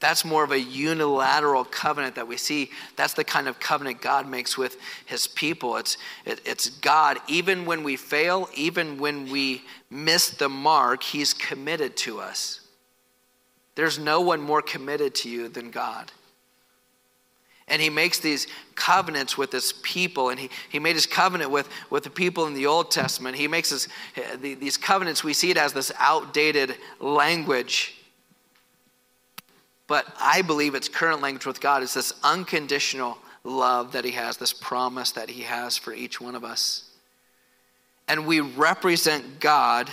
That's 0.02 0.24
more 0.24 0.42
of 0.42 0.50
a 0.50 0.58
unilateral 0.58 1.64
covenant 1.64 2.16
that 2.16 2.26
we 2.26 2.36
see. 2.36 2.70
That's 2.96 3.14
the 3.14 3.22
kind 3.22 3.46
of 3.46 3.60
covenant 3.60 4.00
God 4.00 4.28
makes 4.28 4.58
with 4.58 4.76
his 5.06 5.28
people. 5.28 5.76
It's, 5.76 5.96
it, 6.24 6.40
it's 6.44 6.70
God, 6.70 7.18
even 7.28 7.66
when 7.66 7.84
we 7.84 7.94
fail, 7.94 8.48
even 8.52 8.98
when 8.98 9.30
we 9.30 9.62
miss 9.90 10.30
the 10.30 10.48
mark, 10.48 11.04
he's 11.04 11.32
committed 11.32 11.96
to 11.98 12.18
us. 12.18 12.62
There's 13.76 13.96
no 13.96 14.20
one 14.20 14.40
more 14.40 14.60
committed 14.60 15.14
to 15.14 15.30
you 15.30 15.48
than 15.48 15.70
God. 15.70 16.10
And 17.68 17.80
he 17.80 17.88
makes 17.88 18.18
these 18.18 18.48
covenants 18.74 19.38
with 19.38 19.52
his 19.52 19.72
people, 19.72 20.30
and 20.30 20.40
he, 20.40 20.50
he 20.68 20.80
made 20.80 20.96
his 20.96 21.06
covenant 21.06 21.52
with, 21.52 21.68
with 21.90 22.02
the 22.02 22.10
people 22.10 22.48
in 22.48 22.54
the 22.54 22.66
Old 22.66 22.90
Testament. 22.90 23.36
He 23.36 23.46
makes 23.46 23.70
this, 23.70 23.86
these 24.40 24.76
covenants, 24.76 25.22
we 25.22 25.32
see 25.32 25.52
it 25.52 25.56
as 25.56 25.72
this 25.72 25.92
outdated 26.00 26.74
language 26.98 28.01
but 29.92 30.06
I 30.18 30.40
believe 30.40 30.74
its 30.74 30.88
current 30.88 31.20
language 31.20 31.44
with 31.44 31.60
God 31.60 31.82
is 31.82 31.92
this 31.92 32.14
unconditional 32.24 33.18
love 33.44 33.92
that 33.92 34.06
He 34.06 34.12
has, 34.12 34.38
this 34.38 34.54
promise 34.54 35.10
that 35.10 35.28
He 35.28 35.42
has 35.42 35.76
for 35.76 35.92
each 35.92 36.18
one 36.18 36.34
of 36.34 36.44
us. 36.44 36.88
And 38.08 38.26
we 38.26 38.40
represent 38.40 39.38
God 39.38 39.90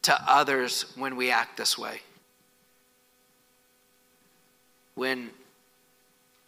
to 0.00 0.18
others 0.26 0.86
when 0.96 1.14
we 1.14 1.30
act 1.30 1.58
this 1.58 1.76
way. 1.76 2.00
When, 4.94 5.28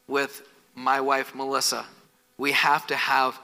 with 0.06 0.40
my 0.74 1.02
wife 1.02 1.34
Melissa, 1.34 1.84
we 2.38 2.52
have 2.52 2.86
to 2.86 2.96
have 2.96 3.38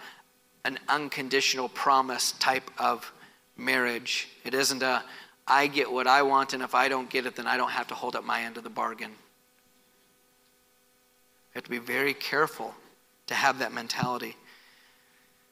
an 0.65 0.79
unconditional 0.89 1.69
promise 1.69 2.33
type 2.33 2.71
of 2.79 3.13
marriage. 3.55 4.31
It 4.47 4.55
isn't 4.55 4.83
a, 4.83 5.05
I 5.47 5.67
get 5.67 5.93
what 5.93 6.07
I 6.07 6.23
want, 6.23 6.55
and 6.55 6.63
if 6.63 6.75
I 6.75 6.89
don't 6.89 7.11
get 7.11 7.27
it, 7.27 7.37
then 7.37 7.47
I 7.47 7.57
don't 7.57 7.71
have 7.71 7.89
to 7.89 7.95
hold 7.95 8.17
up 8.17 8.25
my 8.25 8.43
end 8.43 8.57
of 8.57 8.65
the 8.65 8.71
bargain. 8.71 9.11
You 9.11 9.17
have 11.57 11.65
to 11.65 11.71
be 11.71 11.79
very 11.79 12.15
careful 12.15 12.75
to 13.27 13.35
have 13.35 13.59
that 13.59 13.73
mentality. 13.73 14.37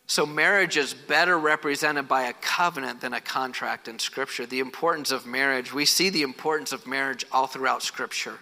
So, 0.06 0.26
marriage 0.26 0.76
is 0.76 0.92
better 0.94 1.38
represented 1.38 2.08
by 2.08 2.24
a 2.24 2.32
covenant 2.34 3.00
than 3.00 3.14
a 3.14 3.20
contract 3.20 3.88
in 3.88 3.98
Scripture. 3.98 4.46
The 4.46 4.60
importance 4.60 5.10
of 5.10 5.26
marriage, 5.26 5.72
we 5.72 5.84
see 5.84 6.10
the 6.10 6.22
importance 6.22 6.72
of 6.72 6.86
marriage 6.86 7.24
all 7.30 7.46
throughout 7.46 7.82
Scripture. 7.82 8.38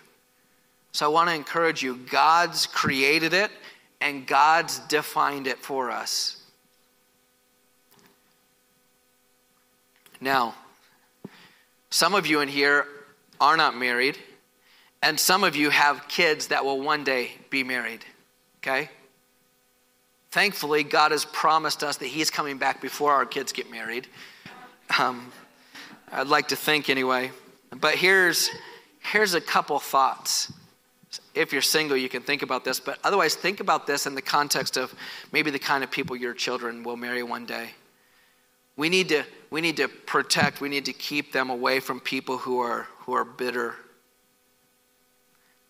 So, 0.93 1.07
I 1.07 1.09
want 1.09 1.29
to 1.29 1.35
encourage 1.35 1.83
you 1.83 1.97
God's 2.11 2.67
created 2.67 3.35
it 3.35 3.51
and 4.01 4.27
God's 4.27 4.79
defined 4.81 5.47
it 5.47 5.59
for 5.59 5.91
us. 5.91 6.43
Now, 10.21 10.55
some 11.91 12.15
of 12.15 12.27
you 12.27 12.41
in 12.41 12.49
here 12.49 12.87
are 13.41 13.57
not 13.57 13.77
married, 13.77 14.19
and 15.03 15.19
some 15.19 15.45
of 15.45 15.57
you 15.57 15.71
have 15.71 16.07
kids 16.09 16.49
that 16.49 16.65
will 16.65 16.81
one 16.81 17.05
day 17.05 17.33
be 17.51 17.65
married, 17.65 18.05
okay? 18.59 18.91
Thankfully, 20.31 20.85
God 20.85 21.11
has 21.11 21.25
promised 21.25 21.83
us 21.83 21.97
that 21.97 22.07
He's 22.07 22.31
coming 22.31 22.59
back 22.59 22.81
before 22.81 23.13
our 23.13 23.27
kids 23.27 23.53
get 23.53 23.71
married. 23.71 24.07
Um, 24.99 25.33
I'd 26.13 26.29
like 26.29 26.49
to 26.49 26.57
think 26.57 26.89
anyway. 26.89 27.31
But 27.73 27.95
here's, 27.95 28.51
here's 29.01 29.35
a 29.35 29.41
couple 29.41 29.79
thoughts. 29.79 30.53
If 31.35 31.53
you're 31.53 31.63
single, 31.63 31.97
you 31.97 32.09
can 32.09 32.23
think 32.23 32.43
about 32.43 32.65
this, 32.65 32.79
but 32.79 32.99
otherwise, 33.03 33.35
think 33.35 33.61
about 33.61 33.87
this 33.87 34.07
in 34.07 34.15
the 34.15 34.23
context 34.23 34.77
of 34.77 34.95
maybe 35.33 35.51
the 35.51 35.59
kind 35.59 35.83
of 35.83 35.91
people 35.91 36.15
your 36.15 36.35
children 36.35 36.85
will 36.85 36.97
marry 36.97 37.23
one 37.23 37.47
day. 37.47 37.71
We 38.77 38.89
need 38.89 39.09
to, 39.09 39.25
we 39.51 39.61
need 39.61 39.77
to 39.79 39.89
protect, 39.89 40.61
we 40.61 40.69
need 40.69 40.85
to 40.85 40.93
keep 40.93 41.33
them 41.33 41.51
away 41.51 41.81
from 41.81 42.01
people 42.01 42.39
who 42.39 42.61
are, 42.61 42.87
who 43.01 43.13
are 43.13 43.25
bitter. 43.25 43.75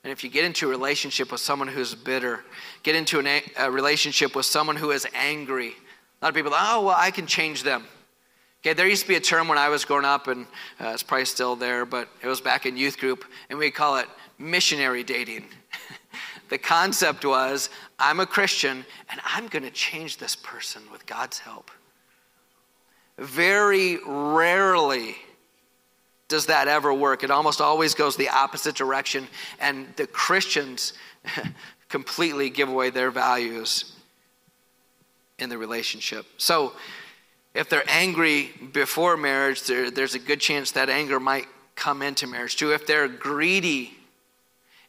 And 0.05 0.13
if 0.13 0.23
you 0.23 0.31
get 0.31 0.45
into 0.45 0.67
a 0.67 0.71
relationship 0.71 1.33
with 1.33 1.41
someone 1.41 1.69
who's 1.69 1.95
bitter, 1.95 2.45
get 2.83 2.95
into 2.95 3.19
an, 3.19 3.43
a 3.59 3.71
relationship 3.71 4.35
with 4.35 4.47
someone 4.47 4.77
who 4.77 4.91
is 4.91 5.07
angry, 5.15 5.69
a 6.21 6.25
lot 6.25 6.29
of 6.29 6.35
people, 6.35 6.53
oh, 6.55 6.87
well, 6.87 6.97
I 6.99 7.11
can 7.11 7.27
change 7.27 7.63
them. 7.63 7.85
Okay, 8.61 8.75
there 8.75 8.87
used 8.87 9.03
to 9.03 9.09
be 9.09 9.17
a 9.17 9.21
term 9.21 9.49
when 9.49 9.57
I 9.57 9.71
was 9.71 9.87
growing 9.87 10.05
up, 10.05 10.29
and 10.29 10.45
uh, 10.79 10.89
it's 10.89 11.03
probably 11.03 11.25
still 11.25 11.57
there, 11.57 11.87
but 11.87 12.09
it 12.23 12.27
was 12.27 12.43
back 12.43 12.67
in 12.67 12.77
youth 12.77 12.99
group, 12.99 13.25
and 13.49 13.59
we 13.59 13.71
call 13.71 13.97
it 13.97 14.07
missionary 14.39 15.03
dating. 15.03 15.47
the 16.51 16.59
concept 16.59 17.25
was 17.25 17.71
I'm 17.99 18.21
a 18.21 18.27
Christian, 18.27 18.85
and 19.11 19.21
I'm 19.25 19.47
going 19.49 19.63
to 19.63 19.71
change 19.71 20.19
this 20.19 20.37
person 20.37 20.83
with 20.93 21.07
God's 21.07 21.39
help. 21.39 21.71
Very 23.21 23.99
rarely 24.07 25.15
does 26.29 26.47
that 26.47 26.69
ever 26.69 26.95
work. 26.95 27.23
It 27.23 27.31
almost 27.31 27.61
always 27.61 27.95
goes 27.95 28.17
the 28.17 28.31
opposite 28.31 28.75
direction, 28.75 29.29
and 29.61 29.87
the 29.97 30.07
Christians 30.07 30.95
completely 31.91 32.49
give 32.49 32.71
away 32.71 32.89
their 32.89 33.11
values 33.11 33.93
in 35.39 35.51
the 35.51 35.59
relationship. 35.59 36.25
So, 36.39 36.73
if 37.53 37.69
they're 37.69 37.85
angry 37.89 38.51
before 38.73 39.19
marriage, 39.19 39.65
there, 39.65 39.91
there's 39.91 40.15
a 40.15 40.19
good 40.19 40.41
chance 40.41 40.73
that 40.73 40.89
anger 40.89 41.21
might 41.21 41.47
come 41.75 42.01
into 42.01 42.27
marriage 42.27 42.57
too. 42.57 42.73
If 42.73 42.87
they're 42.87 43.09
greedy, 43.09 43.93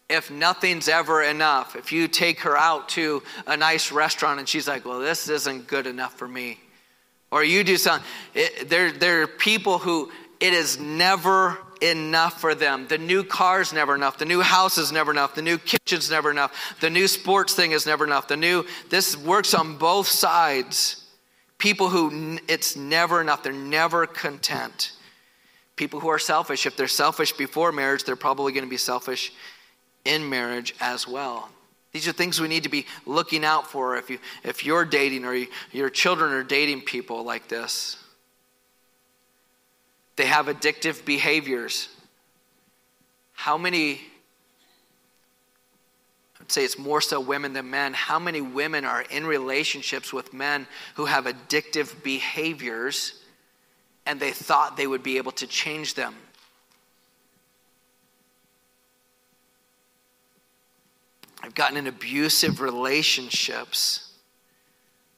if 0.09 0.31
nothing's 0.31 0.87
ever 0.87 1.21
enough, 1.21 1.75
if 1.75 1.91
you 1.91 2.07
take 2.07 2.41
her 2.41 2.55
out 2.55 2.87
to 2.89 3.23
a 3.47 3.57
nice 3.57 3.91
restaurant 3.91 4.39
and 4.39 4.47
she's 4.47 4.67
like, 4.67 4.85
well, 4.85 4.99
this 4.99 5.27
isn't 5.27 5.67
good 5.67 5.87
enough 5.87 6.17
for 6.17 6.27
me, 6.27 6.59
or 7.31 7.43
you 7.43 7.63
do 7.63 7.77
something. 7.77 8.07
Eh, 8.35 8.47
it, 8.61 8.69
there, 8.69 8.91
there 8.91 9.21
are 9.23 9.27
people 9.27 9.77
who 9.79 10.11
it 10.39 10.53
is 10.53 10.79
never 10.79 11.57
enough 11.81 12.39
for 12.39 12.53
them. 12.53 12.87
The 12.87 12.97
new 12.97 13.23
car's 13.23 13.73
never 13.73 13.95
enough. 13.95 14.17
The 14.17 14.25
new 14.25 14.41
house 14.41 14.77
is 14.77 14.91
never 14.91 15.11
enough. 15.11 15.33
The 15.35 15.41
new 15.41 15.57
kitchen's 15.57 16.11
never 16.11 16.29
enough. 16.29 16.75
The 16.79 16.89
new 16.89 17.07
sports 17.07 17.55
thing 17.55 17.71
is 17.71 17.85
never 17.85 18.05
enough. 18.05 18.27
The 18.27 18.37
new, 18.37 18.65
this 18.89 19.17
works 19.17 19.53
on 19.53 19.77
both 19.77 20.07
sides. 20.07 21.03
People 21.57 21.89
who 21.89 22.37
it's 22.47 22.75
never 22.75 23.21
enough. 23.21 23.43
They're 23.43 23.53
never 23.53 24.05
content. 24.05 24.93
People 25.75 25.99
who 25.99 26.09
are 26.09 26.19
selfish. 26.19 26.65
If 26.65 26.77
they're 26.77 26.87
selfish 26.87 27.33
before 27.33 27.71
marriage, 27.71 28.03
they're 28.03 28.15
probably 28.15 28.51
going 28.51 28.65
to 28.65 28.69
be 28.69 28.77
selfish 28.77 29.31
in 30.05 30.29
marriage 30.29 30.75
as 30.79 31.07
well. 31.07 31.49
These 31.91 32.07
are 32.07 32.13
things 32.13 32.39
we 32.39 32.47
need 32.47 32.63
to 32.63 32.69
be 32.69 32.85
looking 33.05 33.43
out 33.43 33.67
for 33.67 33.97
if, 33.97 34.09
you, 34.09 34.19
if 34.43 34.65
you're 34.65 34.85
dating 34.85 35.25
or 35.25 35.33
you, 35.33 35.47
your 35.71 35.89
children 35.89 36.31
are 36.31 36.43
dating 36.43 36.81
people 36.81 37.23
like 37.23 37.47
this. 37.47 37.97
They 40.15 40.25
have 40.25 40.45
addictive 40.45 41.03
behaviors. 41.03 41.89
How 43.33 43.57
many, 43.57 44.01
I'd 46.39 46.51
say 46.51 46.63
it's 46.63 46.77
more 46.77 47.01
so 47.01 47.19
women 47.19 47.53
than 47.53 47.69
men, 47.69 47.93
how 47.93 48.19
many 48.19 48.39
women 48.39 48.85
are 48.85 49.01
in 49.01 49.25
relationships 49.25 50.13
with 50.13 50.33
men 50.33 50.67
who 50.95 51.05
have 51.05 51.25
addictive 51.25 52.03
behaviors 52.03 53.21
and 54.05 54.19
they 54.19 54.31
thought 54.31 54.77
they 54.77 54.87
would 54.87 55.03
be 55.03 55.17
able 55.17 55.31
to 55.33 55.47
change 55.47 55.95
them? 55.95 56.15
I've 61.41 61.55
gotten 61.55 61.77
in 61.77 61.87
abusive 61.87 62.61
relationships 62.61 64.13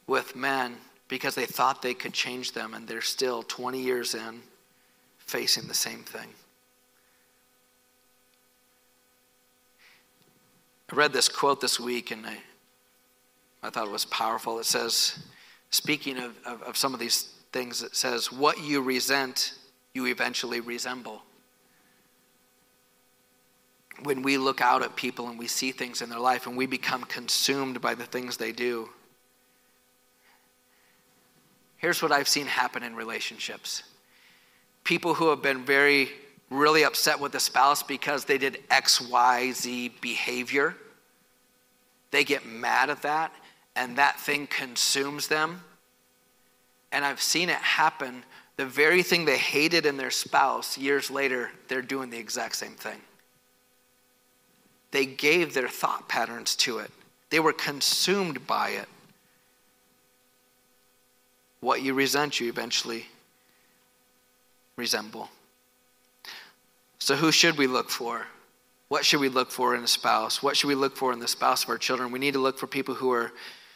with 0.07 0.35
men 0.35 0.77
because 1.07 1.35
they 1.35 1.45
thought 1.45 1.81
they 1.81 1.93
could 1.93 2.13
change 2.13 2.53
them, 2.53 2.73
and 2.73 2.87
they're 2.87 3.01
still 3.01 3.43
20 3.43 3.79
years 3.79 4.15
in 4.15 4.41
facing 5.19 5.67
the 5.67 5.73
same 5.73 6.03
thing. 6.03 6.29
I 10.91 10.95
read 10.95 11.13
this 11.13 11.27
quote 11.27 11.59
this 11.59 11.79
week, 11.79 12.11
and 12.11 12.25
I, 12.25 12.37
I 13.61 13.69
thought 13.69 13.87
it 13.87 13.91
was 13.91 14.05
powerful. 14.05 14.59
It 14.59 14.65
says, 14.65 15.19
speaking 15.71 16.17
of, 16.17 16.35
of, 16.45 16.61
of 16.63 16.77
some 16.77 16.93
of 16.93 16.99
these 16.99 17.33
things, 17.51 17.83
it 17.83 17.95
says, 17.95 18.31
What 18.31 18.61
you 18.61 18.81
resent, 18.81 19.53
you 19.93 20.05
eventually 20.07 20.61
resemble 20.61 21.23
when 24.03 24.21
we 24.21 24.37
look 24.37 24.61
out 24.61 24.83
at 24.83 24.95
people 24.95 25.29
and 25.29 25.37
we 25.37 25.47
see 25.47 25.71
things 25.71 26.01
in 26.01 26.09
their 26.09 26.19
life 26.19 26.47
and 26.47 26.55
we 26.55 26.65
become 26.65 27.03
consumed 27.03 27.81
by 27.81 27.95
the 27.95 28.05
things 28.05 28.37
they 28.37 28.51
do. 28.51 28.89
Here's 31.77 32.01
what 32.01 32.11
I've 32.11 32.27
seen 32.27 32.45
happen 32.45 32.83
in 32.83 32.95
relationships 32.95 33.83
people 34.83 35.13
who 35.13 35.29
have 35.29 35.41
been 35.41 35.63
very 35.63 36.09
really 36.49 36.83
upset 36.83 37.19
with 37.19 37.31
the 37.31 37.39
spouse 37.39 37.83
because 37.83 38.25
they 38.25 38.37
did 38.37 38.61
XYZ 38.69 39.99
behavior. 40.01 40.75
They 42.11 42.23
get 42.23 42.45
mad 42.45 42.89
at 42.89 43.01
that, 43.01 43.33
and 43.75 43.97
that 43.97 44.19
thing 44.19 44.47
consumes 44.47 45.27
them. 45.27 45.61
And 46.91 47.03
I've 47.03 47.21
seen 47.21 47.49
it 47.49 47.55
happen. 47.55 48.23
The 48.57 48.65
very 48.65 49.01
thing 49.01 49.25
they 49.25 49.37
hated 49.37 49.85
in 49.85 49.97
their 49.97 50.11
spouse, 50.11 50.77
years 50.77 51.09
later, 51.09 51.49
they're 51.67 51.81
doing 51.81 52.11
the 52.11 52.17
exact 52.17 52.55
same 52.55 52.75
thing. 52.75 53.01
They 54.93 55.07
gave 55.07 55.55
their 55.55 55.67
thought 55.67 56.07
patterns 56.07 56.55
to 56.57 56.77
it, 56.77 56.91
they 57.31 57.39
were 57.39 57.51
consumed 57.51 58.45
by 58.45 58.69
it. 58.69 58.87
What 61.61 61.81
you 61.81 61.93
resent, 61.93 62.39
you 62.39 62.47
eventually 62.47 63.07
resemble. 64.75 65.29
So, 66.99 67.15
who 67.15 67.31
should 67.31 67.57
we 67.57 67.67
look 67.67 67.89
for? 67.89 68.27
What 68.89 69.03
should 69.03 69.19
we 69.19 69.29
look 69.29 69.49
for 69.49 69.75
in 69.75 69.83
a 69.83 69.87
spouse? 69.87 70.43
What 70.43 70.55
should 70.55 70.67
we 70.67 70.75
look 70.75 70.95
for 70.95 71.11
in 71.11 71.19
the 71.19 71.27
spouse 71.27 71.63
of 71.63 71.69
our 71.69 71.79
children? 71.79 72.11
We 72.11 72.19
need 72.19 72.33
to 72.33 72.39
look 72.39 72.59
for 72.59 72.67
people 72.67 72.93
who 72.93 73.11
are, 73.11 73.31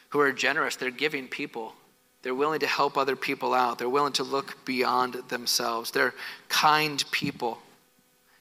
who 0.10 0.19
are 0.19 0.32
generous. 0.32 0.75
They're 0.75 0.91
giving 0.91 1.27
people. 1.27 1.73
They're 2.21 2.36
willing 2.36 2.60
to 2.60 2.67
help 2.67 2.95
other 2.95 3.15
people 3.15 3.56
out. 3.56 3.80
They're 3.80 3.89
willing 3.89 4.13
to 4.13 4.23
look 4.23 4.63
beyond 4.65 5.15
themselves. 5.30 5.89
They're 5.89 6.13
kind 6.49 7.03
people. 7.10 7.58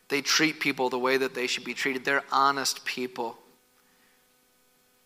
They 0.09 0.21
treat 0.21 0.61
people 0.61 0.89
the 0.89 0.99
way 0.99 1.17
that 1.17 1.35
they 1.35 1.47
should 1.47 1.65
be 1.65 1.75
treated. 1.75 2.05
They're 2.05 2.25
honest 2.31 2.85
people. 2.85 3.39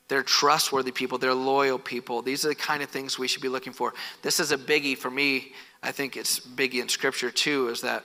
They're 0.08 0.22
trustworthy 0.22 0.92
people. 0.92 1.18
They're 1.18 1.34
loyal 1.34 1.78
people. 1.78 2.20
These 2.20 2.44
are 2.44 2.48
the 2.48 2.54
kind 2.54 2.82
of 2.82 2.90
things 2.90 3.18
we 3.18 3.28
should 3.28 3.42
be 3.42 3.48
looking 3.48 3.72
for. 3.72 3.94
This 4.22 4.40
is 4.40 4.52
a 4.52 4.58
biggie 4.58 4.98
for 4.98 5.10
me. 5.10 5.52
I 5.82 5.92
think 5.92 6.16
it's 6.16 6.40
biggie 6.40 6.82
in 6.82 6.88
Scripture 6.88 7.30
too, 7.30 7.68
is 7.68 7.80
that 7.82 8.04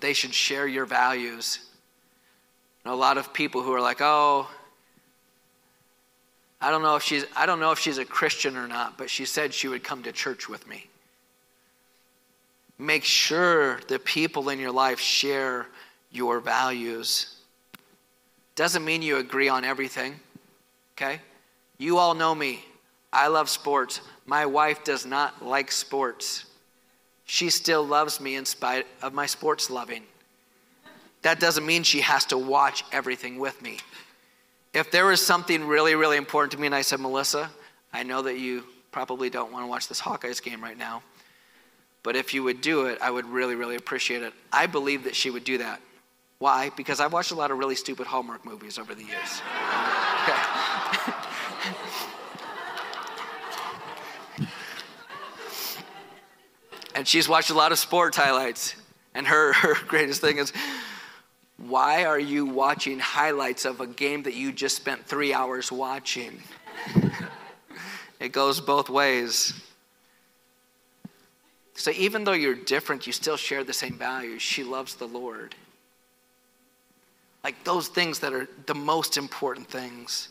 they 0.00 0.12
should 0.12 0.34
share 0.34 0.66
your 0.66 0.86
values. 0.86 1.60
a 2.84 2.94
lot 2.94 3.18
of 3.18 3.32
people 3.32 3.62
who 3.62 3.72
are 3.72 3.80
like, 3.80 3.98
oh, 4.00 4.48
I 6.60 6.70
don't 6.70 6.82
know 6.82 6.96
if 6.96 7.02
she's 7.02 7.24
I 7.36 7.46
don't 7.46 7.60
know 7.60 7.72
if 7.72 7.78
she's 7.78 7.98
a 7.98 8.04
Christian 8.04 8.56
or 8.56 8.66
not, 8.66 8.98
but 8.98 9.08
she 9.08 9.24
said 9.24 9.54
she 9.54 9.68
would 9.68 9.82
come 9.82 10.02
to 10.02 10.12
church 10.12 10.48
with 10.48 10.66
me. 10.66 10.89
Make 12.80 13.04
sure 13.04 13.78
the 13.88 13.98
people 13.98 14.48
in 14.48 14.58
your 14.58 14.72
life 14.72 14.98
share 14.98 15.66
your 16.10 16.40
values. 16.40 17.36
Doesn't 18.54 18.82
mean 18.86 19.02
you 19.02 19.18
agree 19.18 19.50
on 19.50 19.66
everything. 19.66 20.18
Okay? 20.94 21.20
You 21.76 21.98
all 21.98 22.14
know 22.14 22.34
me. 22.34 22.64
I 23.12 23.26
love 23.26 23.50
sports. 23.50 24.00
My 24.24 24.46
wife 24.46 24.82
does 24.82 25.04
not 25.04 25.44
like 25.44 25.70
sports. 25.70 26.46
She 27.26 27.50
still 27.50 27.84
loves 27.84 28.18
me 28.18 28.36
in 28.36 28.46
spite 28.46 28.86
of 29.02 29.12
my 29.12 29.26
sports 29.26 29.68
loving. 29.68 30.04
That 31.20 31.38
doesn't 31.38 31.66
mean 31.66 31.82
she 31.82 32.00
has 32.00 32.24
to 32.26 32.38
watch 32.38 32.82
everything 32.92 33.38
with 33.38 33.60
me. 33.60 33.76
If 34.72 34.90
there 34.90 35.04
was 35.04 35.24
something 35.24 35.66
really, 35.66 35.96
really 35.96 36.16
important 36.16 36.52
to 36.52 36.58
me 36.58 36.64
and 36.64 36.74
I 36.74 36.80
said, 36.80 36.98
Melissa, 36.98 37.50
I 37.92 38.04
know 38.04 38.22
that 38.22 38.38
you 38.38 38.64
probably 38.90 39.28
don't 39.28 39.52
want 39.52 39.64
to 39.64 39.68
watch 39.68 39.86
this 39.86 40.00
Hawkeyes 40.00 40.42
game 40.42 40.62
right 40.62 40.78
now, 40.78 41.02
but 42.02 42.16
if 42.16 42.32
you 42.32 42.42
would 42.42 42.60
do 42.60 42.86
it, 42.86 42.98
I 43.00 43.10
would 43.10 43.26
really, 43.26 43.54
really 43.54 43.76
appreciate 43.76 44.22
it. 44.22 44.32
I 44.52 44.66
believe 44.66 45.04
that 45.04 45.14
she 45.14 45.30
would 45.30 45.44
do 45.44 45.58
that. 45.58 45.80
Why? 46.38 46.70
Because 46.74 47.00
I've 47.00 47.12
watched 47.12 47.32
a 47.32 47.34
lot 47.34 47.50
of 47.50 47.58
really 47.58 47.74
stupid 47.74 48.06
Hallmark 48.06 48.46
movies 48.46 48.78
over 48.78 48.94
the 48.94 49.04
years. 49.04 49.18
and 56.94 57.06
she's 57.06 57.28
watched 57.28 57.50
a 57.50 57.54
lot 57.54 57.72
of 57.72 57.78
sports 57.78 58.16
highlights. 58.16 58.74
And 59.14 59.26
her, 59.26 59.52
her 59.52 59.74
greatest 59.86 60.22
thing 60.22 60.38
is, 60.38 60.54
why 61.58 62.06
are 62.06 62.18
you 62.18 62.46
watching 62.46 62.98
highlights 62.98 63.66
of 63.66 63.80
a 63.80 63.86
game 63.86 64.22
that 64.22 64.34
you 64.34 64.50
just 64.50 64.76
spent 64.76 65.04
three 65.04 65.34
hours 65.34 65.70
watching? 65.70 66.42
it 68.20 68.32
goes 68.32 68.60
both 68.60 68.88
ways. 68.88 69.52
So 71.80 71.92
even 71.92 72.24
though 72.24 72.32
you're 72.32 72.54
different, 72.54 73.06
you 73.06 73.12
still 73.14 73.38
share 73.38 73.64
the 73.64 73.72
same 73.72 73.94
values. 73.94 74.42
She 74.42 74.62
loves 74.62 74.96
the 74.96 75.08
Lord. 75.08 75.54
Like 77.42 77.64
those 77.64 77.88
things 77.88 78.18
that 78.18 78.34
are 78.34 78.46
the 78.66 78.74
most 78.74 79.16
important 79.16 79.66
things. 79.66 80.28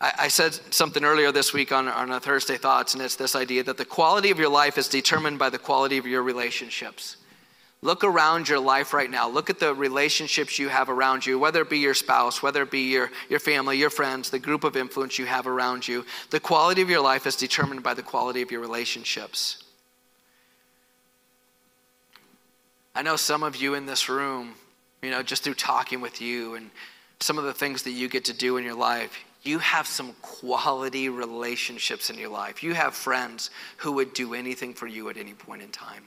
I, 0.00 0.12
I 0.18 0.28
said 0.28 0.54
something 0.72 1.04
earlier 1.04 1.30
this 1.30 1.52
week 1.52 1.72
on, 1.72 1.88
on 1.88 2.10
a 2.10 2.18
Thursday 2.18 2.56
Thoughts, 2.56 2.94
and 2.94 3.02
it's 3.02 3.16
this 3.16 3.36
idea 3.36 3.62
that 3.64 3.76
the 3.76 3.84
quality 3.84 4.30
of 4.30 4.38
your 4.38 4.48
life 4.48 4.78
is 4.78 4.88
determined 4.88 5.38
by 5.38 5.50
the 5.50 5.58
quality 5.58 5.98
of 5.98 6.06
your 6.06 6.22
relationships. 6.22 7.18
Look 7.82 8.02
around 8.02 8.48
your 8.48 8.60
life 8.60 8.94
right 8.94 9.10
now. 9.10 9.28
Look 9.28 9.50
at 9.50 9.58
the 9.58 9.74
relationships 9.74 10.58
you 10.58 10.70
have 10.70 10.88
around 10.88 11.26
you, 11.26 11.38
whether 11.38 11.60
it 11.60 11.68
be 11.68 11.80
your 11.80 11.92
spouse, 11.92 12.42
whether 12.42 12.62
it 12.62 12.70
be 12.70 12.90
your, 12.90 13.10
your 13.28 13.40
family, 13.40 13.76
your 13.76 13.90
friends, 13.90 14.30
the 14.30 14.38
group 14.38 14.64
of 14.64 14.74
influence 14.74 15.18
you 15.18 15.26
have 15.26 15.46
around 15.46 15.86
you. 15.86 16.06
The 16.30 16.40
quality 16.40 16.80
of 16.80 16.88
your 16.88 17.02
life 17.02 17.26
is 17.26 17.36
determined 17.36 17.82
by 17.82 17.92
the 17.92 18.02
quality 18.02 18.40
of 18.40 18.50
your 18.50 18.62
relationships. 18.62 19.64
I 22.94 23.02
know 23.02 23.16
some 23.16 23.42
of 23.42 23.56
you 23.56 23.74
in 23.74 23.86
this 23.86 24.08
room, 24.08 24.54
you 25.02 25.10
know, 25.10 25.22
just 25.22 25.44
through 25.44 25.54
talking 25.54 26.00
with 26.00 26.20
you 26.20 26.54
and 26.54 26.70
some 27.20 27.38
of 27.38 27.44
the 27.44 27.54
things 27.54 27.82
that 27.84 27.92
you 27.92 28.08
get 28.08 28.24
to 28.26 28.32
do 28.32 28.56
in 28.56 28.64
your 28.64 28.74
life, 28.74 29.16
you 29.42 29.58
have 29.58 29.86
some 29.86 30.14
quality 30.20 31.08
relationships 31.08 32.10
in 32.10 32.18
your 32.18 32.28
life. 32.28 32.62
You 32.62 32.74
have 32.74 32.94
friends 32.94 33.50
who 33.78 33.92
would 33.92 34.12
do 34.12 34.34
anything 34.34 34.74
for 34.74 34.86
you 34.86 35.08
at 35.08 35.16
any 35.16 35.32
point 35.32 35.62
in 35.62 35.70
time. 35.70 36.04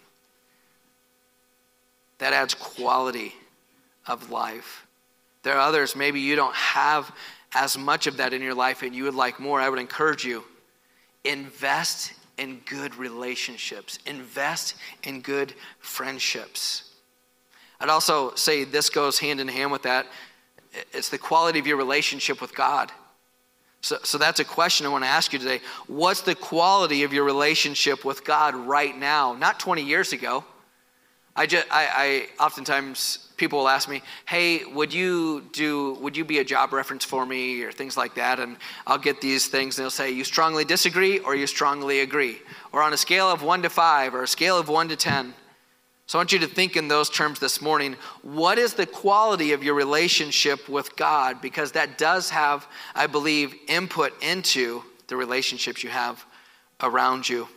That 2.19 2.33
adds 2.33 2.53
quality 2.53 3.33
of 4.05 4.29
life. 4.29 4.85
There 5.41 5.55
are 5.55 5.61
others, 5.61 5.95
maybe 5.95 6.19
you 6.19 6.35
don't 6.35 6.55
have 6.55 7.11
as 7.53 7.77
much 7.77 8.07
of 8.07 8.17
that 8.17 8.33
in 8.33 8.41
your 8.41 8.53
life 8.53 8.81
and 8.83 8.95
you 8.95 9.03
would 9.05 9.15
like 9.15 9.39
more. 9.39 9.59
I 9.59 9.69
would 9.69 9.79
encourage 9.79 10.23
you 10.23 10.43
invest 11.23 12.13
in 12.37 12.61
good 12.65 12.95
relationships, 12.95 13.99
invest 14.05 14.75
in 15.03 15.21
good 15.21 15.53
friendships. 15.79 16.91
I'd 17.79 17.89
also 17.89 18.33
say 18.35 18.63
this 18.63 18.89
goes 18.89 19.19
hand 19.19 19.39
in 19.39 19.47
hand 19.47 19.71
with 19.71 19.83
that. 19.83 20.07
It's 20.91 21.09
the 21.09 21.17
quality 21.17 21.59
of 21.59 21.67
your 21.67 21.77
relationship 21.77 22.41
with 22.41 22.55
God. 22.55 22.91
So, 23.81 23.97
so 24.03 24.17
that's 24.17 24.39
a 24.39 24.45
question 24.45 24.85
I 24.85 24.89
want 24.89 25.03
to 25.03 25.09
ask 25.09 25.33
you 25.33 25.39
today. 25.39 25.59
What's 25.87 26.21
the 26.21 26.35
quality 26.35 27.03
of 27.03 27.11
your 27.11 27.25
relationship 27.25 28.05
with 28.05 28.23
God 28.23 28.55
right 28.55 28.97
now? 28.97 29.33
Not 29.33 29.59
20 29.59 29.83
years 29.83 30.13
ago. 30.13 30.45
I, 31.35 31.45
just, 31.45 31.67
I, 31.69 32.27
I 32.39 32.43
oftentimes 32.43 33.32
people 33.43 33.59
will 33.59 33.69
ask 33.77 33.89
me, 33.89 34.01
"Hey, 34.25 34.63
would 34.63 34.93
you 34.93 35.41
do? 35.51 35.97
Would 36.01 36.15
you 36.15 36.25
be 36.33 36.39
a 36.39 36.45
job 36.53 36.71
reference 36.71 37.03
for 37.03 37.25
me, 37.25 37.61
or 37.63 37.71
things 37.73 37.97
like 37.97 38.15
that?" 38.15 38.39
And 38.39 38.57
I'll 38.87 39.03
get 39.09 39.19
these 39.19 39.47
things, 39.47 39.77
and 39.77 39.83
they'll 39.83 39.91
say, 40.01 40.11
"You 40.11 40.23
strongly 40.23 40.65
disagree, 40.65 41.19
or 41.19 41.35
you 41.35 41.47
strongly 41.47 41.99
agree," 41.99 42.41
or 42.71 42.81
on 42.81 42.93
a 42.93 42.97
scale 42.97 43.29
of 43.29 43.41
one 43.41 43.61
to 43.63 43.69
five, 43.69 44.15
or 44.15 44.23
a 44.23 44.27
scale 44.27 44.57
of 44.57 44.69
one 44.69 44.87
to 44.89 44.95
ten. 44.95 45.33
So 46.05 46.17
I 46.17 46.19
want 46.19 46.31
you 46.31 46.39
to 46.39 46.47
think 46.47 46.75
in 46.75 46.87
those 46.87 47.09
terms 47.09 47.39
this 47.39 47.61
morning. 47.61 47.95
What 48.21 48.57
is 48.57 48.73
the 48.73 48.85
quality 48.85 49.53
of 49.53 49.63
your 49.63 49.73
relationship 49.73 50.69
with 50.69 50.95
God? 50.95 51.41
Because 51.41 51.71
that 51.73 51.97
does 51.97 52.29
have, 52.29 52.67
I 52.93 53.07
believe, 53.07 53.55
input 53.67 54.11
into 54.21 54.83
the 55.07 55.15
relationships 55.15 55.83
you 55.83 55.89
have 55.89 56.25
around 56.81 57.27
you. 57.27 57.47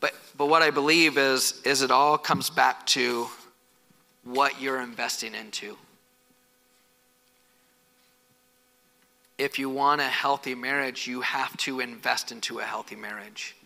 But, 0.00 0.14
but 0.36 0.46
what 0.46 0.62
I 0.62 0.70
believe 0.70 1.16
is, 1.16 1.60
is 1.64 1.82
it 1.82 1.90
all 1.90 2.18
comes 2.18 2.50
back 2.50 2.86
to 2.88 3.28
what 4.26 4.60
you're 4.60 4.80
investing 4.80 5.34
into. 5.34 5.76
If 9.38 9.58
you 9.58 9.70
want 9.70 10.02
a 10.02 10.04
healthy 10.04 10.54
marriage, 10.54 11.06
you 11.06 11.22
have 11.22 11.56
to 11.58 11.80
invest 11.80 12.32
into 12.32 12.58
a 12.58 12.64
healthy 12.64 12.96
marriage 12.96 13.56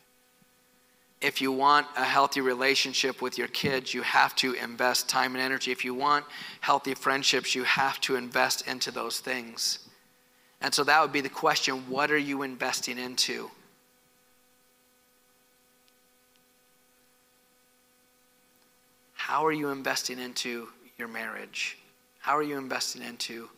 if 1.20 1.42
you 1.42 1.52
want 1.52 1.86
a 1.96 2.04
healthy 2.04 2.40
relationship 2.40 3.20
with 3.20 3.36
your 3.36 3.48
kids, 3.48 3.92
you 3.92 4.02
have 4.02 4.34
to 4.36 4.54
invest 4.54 5.08
time 5.08 5.34
and 5.34 5.44
energy. 5.44 5.70
If 5.70 5.84
you 5.84 5.94
want 5.94 6.24
healthy 6.60 6.94
friendships, 6.94 7.54
you 7.54 7.64
have 7.64 8.00
to 8.02 8.16
invest 8.16 8.66
into 8.66 8.90
those 8.90 9.20
things. 9.20 9.80
And 10.62 10.72
so 10.72 10.82
that 10.84 11.00
would 11.00 11.12
be 11.12 11.20
the 11.20 11.28
question 11.28 11.88
what 11.88 12.10
are 12.10 12.18
you 12.18 12.42
investing 12.42 12.98
into? 12.98 13.50
How 19.30 19.46
are 19.46 19.52
you 19.52 19.68
investing 19.68 20.18
into 20.18 20.66
your 20.98 21.06
marriage? 21.06 21.78
How 22.18 22.36
are 22.36 22.42
you 22.42 22.58
investing 22.58 23.00
into 23.00 23.48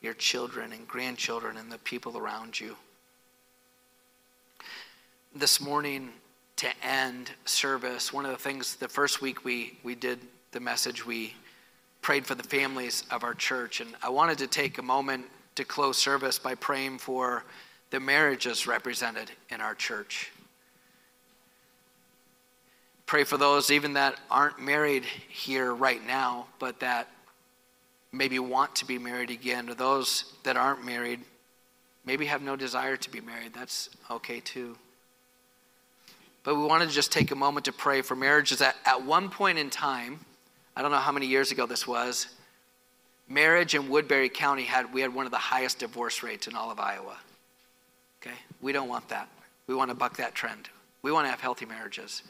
your 0.00 0.14
children 0.14 0.72
and 0.72 0.88
grandchildren 0.88 1.58
and 1.58 1.70
the 1.70 1.78
people 1.78 2.18
around 2.18 2.58
you? 2.58 2.74
This 5.32 5.60
morning, 5.60 6.10
to 6.56 6.66
end 6.84 7.30
service, 7.44 8.12
one 8.12 8.24
of 8.24 8.32
the 8.32 8.36
things, 8.36 8.74
the 8.74 8.88
first 8.88 9.22
week 9.22 9.44
we, 9.44 9.78
we 9.84 9.94
did 9.94 10.18
the 10.50 10.58
message, 10.58 11.06
we 11.06 11.34
prayed 12.02 12.26
for 12.26 12.34
the 12.34 12.42
families 12.42 13.04
of 13.12 13.22
our 13.22 13.34
church. 13.34 13.80
And 13.80 13.94
I 14.02 14.08
wanted 14.08 14.38
to 14.38 14.48
take 14.48 14.78
a 14.78 14.82
moment 14.82 15.26
to 15.54 15.62
close 15.62 15.98
service 15.98 16.36
by 16.36 16.56
praying 16.56 16.98
for 16.98 17.44
the 17.90 18.00
marriages 18.00 18.66
represented 18.66 19.30
in 19.50 19.60
our 19.60 19.76
church. 19.76 20.32
Pray 23.06 23.24
for 23.24 23.36
those 23.36 23.70
even 23.70 23.94
that 23.94 24.18
aren't 24.30 24.60
married 24.60 25.04
here 25.04 25.72
right 25.72 26.04
now, 26.04 26.46
but 26.58 26.80
that 26.80 27.08
maybe 28.12 28.38
want 28.38 28.74
to 28.76 28.84
be 28.84 28.98
married 28.98 29.30
again, 29.30 29.70
or 29.70 29.74
those 29.74 30.32
that 30.42 30.56
aren't 30.56 30.84
married 30.84 31.20
maybe 32.04 32.26
have 32.26 32.42
no 32.42 32.56
desire 32.56 32.96
to 32.96 33.10
be 33.10 33.20
married. 33.20 33.52
That's 33.52 33.90
okay 34.10 34.40
too. 34.40 34.76
But 36.44 36.54
we 36.54 36.64
want 36.64 36.88
to 36.88 36.88
just 36.88 37.10
take 37.10 37.32
a 37.32 37.36
moment 37.36 37.64
to 37.66 37.72
pray 37.72 38.02
for 38.02 38.14
marriages. 38.14 38.62
At, 38.62 38.76
at 38.84 39.04
one 39.04 39.28
point 39.28 39.58
in 39.58 39.68
time, 39.68 40.20
I 40.76 40.82
don't 40.82 40.92
know 40.92 40.98
how 40.98 41.10
many 41.10 41.26
years 41.26 41.50
ago 41.50 41.66
this 41.66 41.86
was, 41.86 42.28
marriage 43.28 43.74
in 43.74 43.88
Woodbury 43.88 44.28
County 44.28 44.62
had 44.62 44.92
we 44.94 45.00
had 45.00 45.12
one 45.12 45.26
of 45.26 45.32
the 45.32 45.38
highest 45.38 45.80
divorce 45.80 46.22
rates 46.22 46.46
in 46.46 46.54
all 46.54 46.70
of 46.70 46.78
Iowa. 46.78 47.16
Okay? 48.22 48.36
We 48.60 48.72
don't 48.72 48.88
want 48.88 49.08
that. 49.08 49.28
We 49.66 49.74
want 49.74 49.90
to 49.90 49.96
buck 49.96 50.16
that 50.18 50.34
trend. 50.36 50.68
We 51.02 51.10
want 51.10 51.26
to 51.26 51.30
have 51.30 51.40
healthy 51.40 51.66
marriages. 51.66 52.22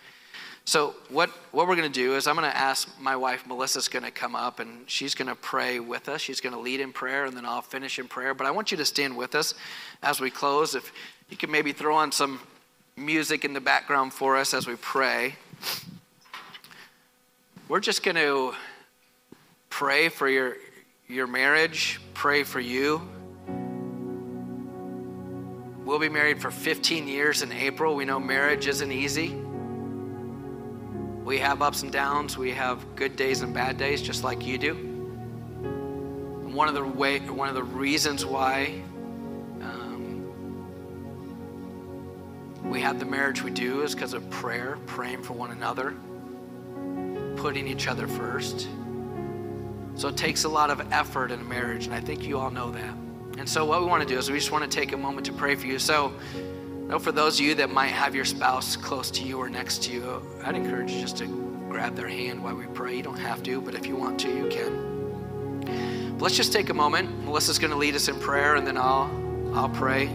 So 0.67 0.97
what, 1.11 1.31
what 1.53 1.69
we're 1.69 1.77
going 1.77 1.91
to 1.91 2.01
do 2.01 2.17
is 2.17 2.27
I'm 2.27 2.35
going 2.35 2.51
to 2.51 2.57
ask 2.57 2.89
my 3.01 3.15
wife, 3.15 3.47
Melissa's 3.47 3.87
going 3.87 4.05
to 4.05 4.11
come 4.11 4.35
up 4.35 4.59
and 4.59 4.81
she's 4.91 5.15
going 5.15 5.29
to 5.29 5.37
pray 5.37 5.79
with 5.79 6.09
us. 6.09 6.21
She's 6.21 6.41
going 6.41 6.55
to 6.55 6.61
lead 6.61 6.81
in 6.81 6.93
prayer 6.93 7.25
and 7.25 7.37
then 7.37 7.47
I'll 7.47 7.63
finish 7.63 8.01
in 8.01 8.09
prayer. 8.09 8.35
But 8.35 8.49
I 8.49 8.51
want 8.51 8.73
you 8.73 8.77
to 8.79 8.85
stand 8.85 9.17
with 9.17 9.37
us 9.37 9.55
as 10.03 10.21
we 10.21 10.29
close. 10.29 10.75
If 10.75 10.93
you 11.31 11.37
could 11.37 11.51
maybe 11.51 11.73
throw 11.73 11.95
on 11.95 12.11
some 12.11 12.41
music 12.97 13.45
in 13.45 13.53
the 13.53 13.61
background 13.61 14.13
for 14.13 14.37
us 14.37 14.55
as 14.55 14.67
we 14.67 14.75
pray. 14.75 15.37
We're 17.69 17.81
just 17.81 18.03
going 18.03 18.17
to 18.17 18.53
pray 19.71 20.09
for 20.09 20.29
your, 20.29 20.57
your 21.07 21.29
marriage, 21.29 22.01
pray 22.13 22.43
for 22.43 22.59
you. 22.59 23.09
We'll 25.85 26.01
be 26.01 26.09
married 26.09 26.41
for 26.43 26.51
15 26.51 27.07
years 27.07 27.43
in 27.43 27.53
April. 27.53 27.95
We 27.95 28.05
know 28.05 28.19
marriage 28.19 28.67
isn't 28.67 28.91
easy. 28.91 29.46
We 31.27 31.39
have 31.39 31.61
ups 31.61 31.83
and 31.83 31.91
downs. 31.91 32.39
We 32.39 32.53
have 32.53 32.95
good 32.95 33.17
days 33.17 33.43
and 33.43 33.53
bad 33.53 33.77
days, 33.77 34.01
just 34.01 34.23
like 34.23 34.47
you 34.47 34.59
do. 34.59 34.75
One 36.55 36.69
of 36.69 36.75
the 36.75 36.85
way, 36.85 37.19
one 37.19 37.49
of 37.49 37.57
the 37.57 37.65
reasons 37.65 38.25
why 38.25 38.81
um, 39.61 40.25
we 42.63 42.81
have 42.81 43.01
the 43.01 43.05
marriage 43.05 43.43
we 43.43 43.51
do 43.51 43.83
is 43.83 43.93
because 43.93 44.13
of 44.13 44.31
prayer, 44.31 44.79
praying 44.87 45.25
for 45.25 45.33
one 45.33 45.51
another, 45.51 45.97
putting 47.35 47.67
each 47.67 47.89
other 47.89 48.07
first. 48.07 48.69
So 49.97 50.07
it 50.07 50.17
takes 50.17 50.45
a 50.45 50.49
lot 50.49 50.71
of 50.71 50.93
effort 50.93 51.33
in 51.33 51.41
a 51.41 51.45
marriage, 51.45 51.87
and 51.87 51.95
I 51.95 51.99
think 51.99 52.23
you 52.23 52.39
all 52.39 52.53
know 52.53 52.71
that. 52.71 52.95
And 53.37 53.49
so 53.49 53.65
what 53.65 53.81
we 53.81 53.87
want 53.87 54.01
to 54.01 54.09
do 54.09 54.17
is 54.17 54.31
we 54.31 54.39
just 54.39 54.53
want 54.53 54.63
to 54.63 54.71
take 54.71 54.93
a 54.93 54.97
moment 54.97 55.27
to 55.27 55.33
pray 55.33 55.57
for 55.57 55.67
you. 55.67 55.81
So 55.81 56.13
know, 56.89 56.99
for 56.99 57.13
those 57.13 57.41
of 57.41 57.45
you 57.45 57.55
that 57.57 57.71
might 57.71 57.89
have 57.89 58.15
your 58.15 58.25
spouse 58.25 58.77
close 58.77 59.11
to 59.13 59.25
you 59.25 59.39
or 59.39 59.49
next 59.49 59.83
to 59.85 59.93
you, 59.93 60.23
I'd 60.45 60.55
encourage 60.55 60.93
you 60.93 61.01
just 61.01 61.17
to 61.19 61.27
grab 61.69 61.97
their 61.97 62.09
hand 62.09 62.43
while 62.43 62.55
we 62.55 62.67
pray. 62.67 62.97
You 62.97 63.03
don't 63.03 63.19
have 63.19 63.43
to, 63.45 63.61
but 63.61 63.75
if 63.75 63.87
you 63.87 63.97
want 63.97 64.21
to, 64.21 64.29
you 64.29 64.49
can. 64.49 66.13
But 66.13 66.23
let's 66.23 66.37
just 66.37 66.53
take 66.53 66.71
a 66.71 66.75
moment. 66.75 67.25
Melissa's 67.25 67.59
going 67.59 67.73
to 67.73 67.77
lead 67.77 67.95
us 67.95 68.09
in 68.09 68.19
prayer, 68.21 68.55
and 68.55 68.67
then 68.67 68.77
I'll 68.77 69.11
I'll 69.55 69.69
pray 69.69 70.09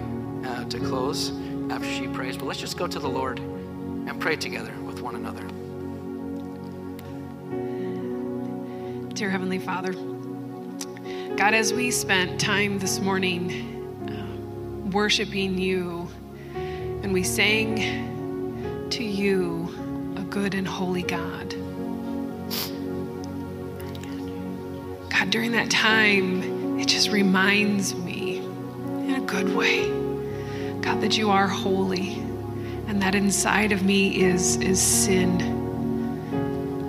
uh, 0.45 0.65
to 0.65 0.79
close 0.79 1.31
after 1.69 1.87
she 1.91 2.07
prays. 2.07 2.37
But 2.37 2.45
let's 2.45 2.59
just 2.59 2.77
go 2.77 2.87
to 2.87 2.99
the 2.99 3.09
Lord 3.09 3.39
and 3.39 4.19
pray 4.19 4.35
together 4.35 4.73
with 4.85 5.01
one 5.01 5.15
another. 5.15 5.43
Dear 9.13 9.29
Heavenly 9.29 9.59
Father, 9.59 9.93
God, 11.35 11.53
as 11.53 11.73
we 11.73 11.91
spent 11.91 12.39
time 12.39 12.79
this 12.79 12.99
morning 12.99 13.99
uh, 14.07 14.89
worshiping 14.89 15.57
you 15.57 16.00
and 17.11 17.15
we 17.17 17.23
sang 17.23 18.87
to 18.89 19.03
you, 19.03 19.67
a 20.15 20.21
good 20.21 20.53
and 20.53 20.65
holy 20.65 21.03
God. 21.03 21.49
God, 25.09 25.29
during 25.29 25.51
that 25.51 25.69
time, 25.69 26.79
it 26.79 26.87
just 26.87 27.09
reminds 27.11 27.95
me 27.95 28.37
in 28.37 29.15
a 29.15 29.25
good 29.25 29.53
way, 29.53 29.89
God, 30.79 31.01
that 31.01 31.17
you 31.17 31.29
are 31.29 31.49
holy 31.49 32.13
and 32.87 33.01
that 33.01 33.13
inside 33.13 33.73
of 33.73 33.83
me 33.83 34.21
is, 34.21 34.55
is 34.55 34.81
sin. 34.81 35.37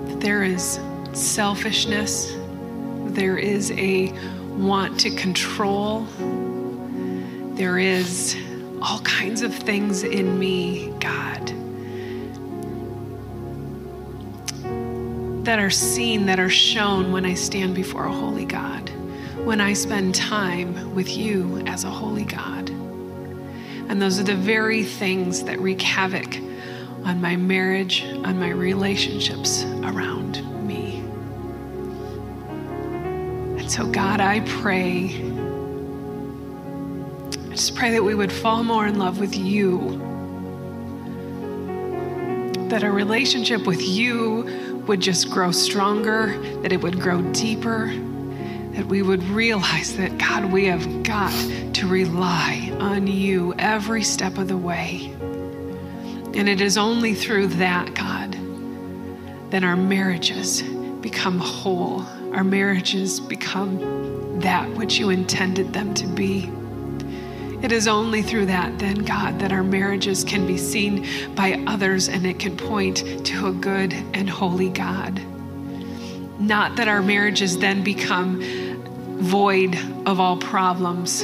That 0.06 0.20
there 0.20 0.44
is 0.44 0.78
selfishness, 1.14 2.32
there 3.06 3.38
is 3.38 3.72
a 3.72 4.12
want 4.50 5.00
to 5.00 5.10
control, 5.16 6.06
there 7.56 7.80
is 7.80 8.36
all 8.82 8.98
kinds 9.00 9.42
of 9.42 9.54
things 9.54 10.02
in 10.02 10.38
me, 10.38 10.92
God, 10.98 11.46
that 15.44 15.60
are 15.60 15.70
seen, 15.70 16.26
that 16.26 16.40
are 16.40 16.50
shown 16.50 17.12
when 17.12 17.24
I 17.24 17.34
stand 17.34 17.76
before 17.76 18.06
a 18.06 18.12
holy 18.12 18.44
God, 18.44 18.90
when 19.44 19.60
I 19.60 19.72
spend 19.72 20.16
time 20.16 20.94
with 20.96 21.16
you 21.16 21.62
as 21.66 21.84
a 21.84 21.90
holy 21.90 22.24
God. 22.24 22.70
And 23.88 24.02
those 24.02 24.18
are 24.18 24.24
the 24.24 24.34
very 24.34 24.82
things 24.82 25.44
that 25.44 25.60
wreak 25.60 25.80
havoc 25.80 26.36
on 27.04 27.20
my 27.20 27.36
marriage, 27.36 28.04
on 28.24 28.40
my 28.40 28.50
relationships 28.50 29.64
around 29.64 30.42
me. 30.66 30.96
And 33.60 33.70
so, 33.70 33.86
God, 33.86 34.20
I 34.20 34.40
pray 34.40 35.08
I 37.52 37.54
just 37.54 37.74
pray 37.74 37.90
that 37.90 38.02
we 38.02 38.14
would 38.14 38.32
fall 38.32 38.64
more 38.64 38.86
in 38.86 38.98
love 38.98 39.20
with 39.20 39.36
you. 39.36 39.98
That 42.70 42.82
our 42.82 42.90
relationship 42.90 43.66
with 43.66 43.82
you 43.82 44.80
would 44.86 45.00
just 45.00 45.28
grow 45.28 45.52
stronger, 45.52 46.38
that 46.62 46.72
it 46.72 46.80
would 46.80 46.98
grow 46.98 47.20
deeper, 47.32 47.88
that 48.72 48.86
we 48.86 49.02
would 49.02 49.22
realize 49.24 49.94
that, 49.98 50.16
God, 50.16 50.46
we 50.50 50.64
have 50.64 51.02
got 51.02 51.30
to 51.74 51.86
rely 51.86 52.74
on 52.80 53.06
you 53.06 53.52
every 53.58 54.02
step 54.02 54.38
of 54.38 54.48
the 54.48 54.56
way. 54.56 55.14
And 56.32 56.48
it 56.48 56.62
is 56.62 56.78
only 56.78 57.12
through 57.12 57.48
that, 57.48 57.92
God, 57.92 58.34
that 59.50 59.62
our 59.62 59.76
marriages 59.76 60.62
become 61.02 61.38
whole, 61.38 62.00
our 62.32 62.44
marriages 62.44 63.20
become 63.20 64.40
that 64.40 64.70
which 64.70 64.98
you 64.98 65.10
intended 65.10 65.74
them 65.74 65.92
to 65.92 66.06
be. 66.06 66.50
It 67.62 67.70
is 67.70 67.86
only 67.86 68.22
through 68.22 68.46
that, 68.46 68.80
then, 68.80 69.04
God, 69.04 69.38
that 69.38 69.52
our 69.52 69.62
marriages 69.62 70.24
can 70.24 70.48
be 70.48 70.58
seen 70.58 71.06
by 71.36 71.62
others 71.68 72.08
and 72.08 72.26
it 72.26 72.40
can 72.40 72.56
point 72.56 73.24
to 73.26 73.46
a 73.46 73.52
good 73.52 73.92
and 74.14 74.28
holy 74.28 74.68
God. 74.68 75.22
Not 76.40 76.74
that 76.76 76.88
our 76.88 77.02
marriages 77.02 77.58
then 77.58 77.84
become 77.84 78.42
void 79.20 79.78
of 80.06 80.18
all 80.18 80.36
problems, 80.38 81.22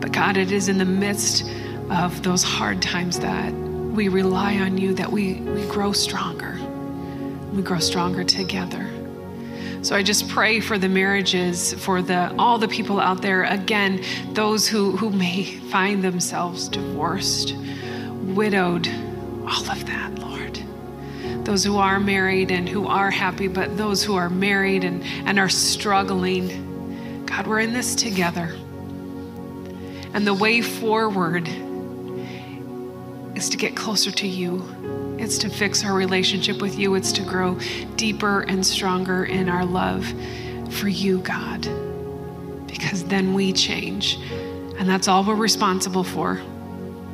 but 0.00 0.10
God, 0.10 0.38
it 0.38 0.52
is 0.52 0.70
in 0.70 0.78
the 0.78 0.86
midst 0.86 1.44
of 1.90 2.22
those 2.22 2.42
hard 2.42 2.80
times 2.80 3.18
that 3.18 3.52
we 3.52 4.08
rely 4.08 4.56
on 4.56 4.78
you, 4.78 4.94
that 4.94 5.12
we, 5.12 5.34
we 5.34 5.66
grow 5.66 5.92
stronger. 5.92 6.58
We 7.52 7.60
grow 7.62 7.78
stronger 7.78 8.24
together. 8.24 8.95
So 9.86 9.94
I 9.94 10.02
just 10.02 10.28
pray 10.28 10.58
for 10.58 10.78
the 10.78 10.88
marriages, 10.88 11.72
for 11.74 12.02
the 12.02 12.34
all 12.40 12.58
the 12.58 12.66
people 12.66 12.98
out 12.98 13.22
there, 13.22 13.44
again, 13.44 14.02
those 14.32 14.66
who, 14.66 14.96
who 14.96 15.10
may 15.10 15.44
find 15.44 16.02
themselves 16.02 16.68
divorced, 16.68 17.54
widowed, 17.54 18.88
all 19.46 19.70
of 19.70 19.86
that, 19.86 20.18
Lord. 20.18 20.60
Those 21.44 21.62
who 21.62 21.76
are 21.76 22.00
married 22.00 22.50
and 22.50 22.68
who 22.68 22.88
are 22.88 23.12
happy, 23.12 23.46
but 23.46 23.76
those 23.76 24.02
who 24.02 24.16
are 24.16 24.28
married 24.28 24.82
and, 24.82 25.04
and 25.24 25.38
are 25.38 25.48
struggling. 25.48 27.24
God, 27.24 27.46
we're 27.46 27.60
in 27.60 27.72
this 27.72 27.94
together. 27.94 28.56
And 30.14 30.26
the 30.26 30.34
way 30.34 30.62
forward 30.62 31.46
is 33.36 33.48
to 33.50 33.56
get 33.56 33.76
closer 33.76 34.10
to 34.10 34.26
you 34.26 34.64
it's 35.26 35.38
to 35.38 35.50
fix 35.50 35.84
our 35.84 35.92
relationship 35.92 36.62
with 36.62 36.78
you. 36.78 36.94
It's 36.94 37.10
to 37.10 37.22
grow 37.24 37.58
deeper 37.96 38.42
and 38.42 38.64
stronger 38.64 39.24
in 39.24 39.48
our 39.48 39.64
love 39.64 40.06
for 40.70 40.86
you, 40.86 41.18
God. 41.18 41.62
Because 42.68 43.02
then 43.02 43.34
we 43.34 43.52
change. 43.52 44.20
And 44.78 44.88
that's 44.88 45.08
all 45.08 45.24
we're 45.24 45.34
responsible 45.34 46.04
for. 46.04 46.40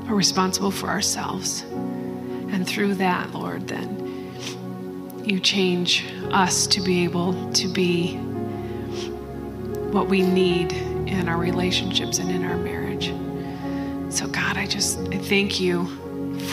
We're 0.07 0.15
responsible 0.15 0.71
for 0.71 0.89
ourselves. 0.89 1.63
And 1.63 2.69
through 2.69 2.97
that, 2.97 3.33
Lord, 3.33 3.67
then 3.67 5.25
you 5.25 5.41
change 5.41 6.05
us 6.33 6.67
to 6.67 6.83
be 6.83 7.05
able 7.05 7.51
to 7.53 7.67
be 7.67 8.17
what 9.91 10.09
we 10.09 10.21
need 10.21 10.73
in 10.73 11.31
our 11.31 11.39
relationships 11.39 12.19
and 12.19 12.31
in 12.31 12.45
our 12.45 12.59
marriage. 12.59 13.07
So, 14.15 14.27
God, 14.27 14.59
I 14.59 14.67
just 14.67 14.99
I 14.99 15.17
thank 15.17 15.59
you 15.59 16.02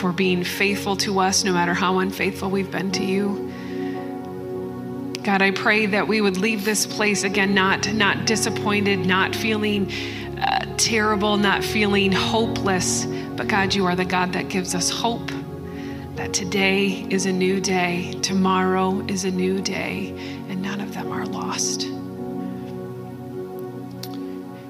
for 0.00 0.12
being 0.12 0.42
faithful 0.42 0.96
to 0.96 1.20
us, 1.20 1.44
no 1.44 1.52
matter 1.52 1.74
how 1.74 1.98
unfaithful 1.98 2.50
we've 2.50 2.70
been 2.70 2.90
to 2.92 3.04
you. 3.04 3.52
God, 5.22 5.42
I 5.42 5.50
pray 5.50 5.84
that 5.84 6.08
we 6.08 6.22
would 6.22 6.38
leave 6.38 6.64
this 6.64 6.86
place 6.86 7.24
again, 7.24 7.52
not, 7.54 7.92
not 7.92 8.24
disappointed, 8.24 9.00
not 9.00 9.36
feeling 9.36 9.92
uh, 10.38 10.64
terrible, 10.78 11.36
not 11.36 11.62
feeling 11.62 12.10
hopeless, 12.10 13.04
but 13.36 13.46
God, 13.46 13.74
you 13.74 13.84
are 13.84 13.94
the 13.94 14.06
God 14.06 14.32
that 14.32 14.48
gives 14.48 14.74
us 14.74 14.88
hope, 14.88 15.30
that 16.14 16.32
today 16.32 17.06
is 17.10 17.26
a 17.26 17.32
new 17.32 17.60
day, 17.60 18.14
tomorrow 18.22 19.04
is 19.06 19.24
a 19.24 19.30
new 19.30 19.60
day, 19.60 20.08
and 20.48 20.62
none 20.62 20.80
of 20.80 20.94
them 20.94 21.12
are 21.12 21.26
lost. 21.26 21.86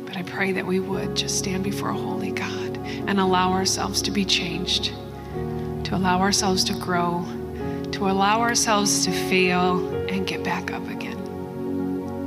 But 0.04 0.16
I 0.16 0.24
pray 0.24 0.50
that 0.50 0.66
we 0.66 0.80
would 0.80 1.14
just 1.14 1.38
stand 1.38 1.62
before 1.62 1.90
a 1.90 1.96
holy 1.96 2.32
God 2.32 2.76
and 3.06 3.20
allow 3.20 3.52
ourselves 3.52 4.02
to 4.02 4.10
be 4.10 4.24
changed, 4.24 4.92
to 5.90 5.96
allow 5.96 6.20
ourselves 6.20 6.62
to 6.62 6.72
grow, 6.74 7.26
to 7.90 8.08
allow 8.08 8.40
ourselves 8.40 9.04
to 9.04 9.10
fail 9.10 9.88
and 10.08 10.24
get 10.24 10.44
back 10.44 10.70
up 10.70 10.88
again. 10.88 11.18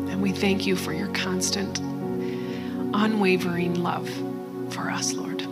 And 0.09 0.21
we 0.21 0.33
thank 0.33 0.67
you 0.67 0.75
for 0.75 0.91
your 0.91 1.07
constant, 1.13 1.79
unwavering 2.93 3.81
love 3.81 4.09
for 4.69 4.91
us, 4.91 5.13
Lord. 5.13 5.43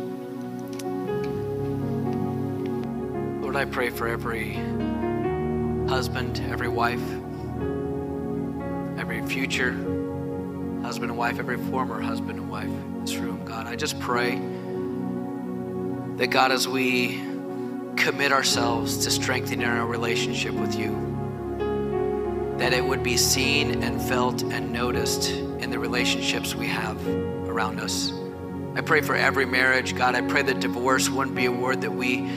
Lord, 3.42 3.56
I 3.56 3.64
pray 3.64 3.90
for 3.90 4.10
every 4.10 4.56
husband, 5.88 6.42
every 6.50 6.68
wife, 6.68 7.00
every 9.00 9.26
future 9.26 9.72
husband 10.84 11.12
and 11.12 11.18
wife, 11.18 11.40
every 11.40 11.58
former 11.70 12.02
husband 12.02 12.40
and 12.40 12.50
wife 12.50 12.66
in 12.66 13.06
this 13.06 13.16
room, 13.16 13.46
God. 13.46 13.68
I 13.68 13.78
just 13.78 13.98
pray 14.02 14.36
that, 16.18 16.28
God, 16.30 16.52
as 16.52 16.68
we 16.68 17.31
commit 17.96 18.32
ourselves 18.32 18.98
to 19.06 19.12
strengthening 19.12 19.66
our 19.66 19.86
relationship 19.86 20.54
with 20.54 20.76
you, 20.78 20.92
that 22.58 22.74
it 22.74 22.84
would 22.84 23.04
be 23.04 23.18
seen 23.18 23.84
and 23.84 24.02
felt 24.02 24.44
and 24.44 24.72
noticed 24.72 25.30
in 25.32 25.70
the 25.70 25.80
relationships 25.80 26.56
we 26.56 26.68
have 26.68 26.98
around 27.48 27.80
us. 27.80 28.12
I 28.76 28.82
pray 28.82 29.02
for 29.02 29.16
every 29.16 29.46
marriage, 29.46 29.96
God. 29.96 30.16
I 30.16 30.22
pray 30.22 30.42
that 30.44 30.60
divorce 30.60 31.10
wouldn't 31.10 31.36
be 31.36 31.46
a 31.46 31.52
word 31.52 31.82
that 31.82 31.92
we 31.92 32.30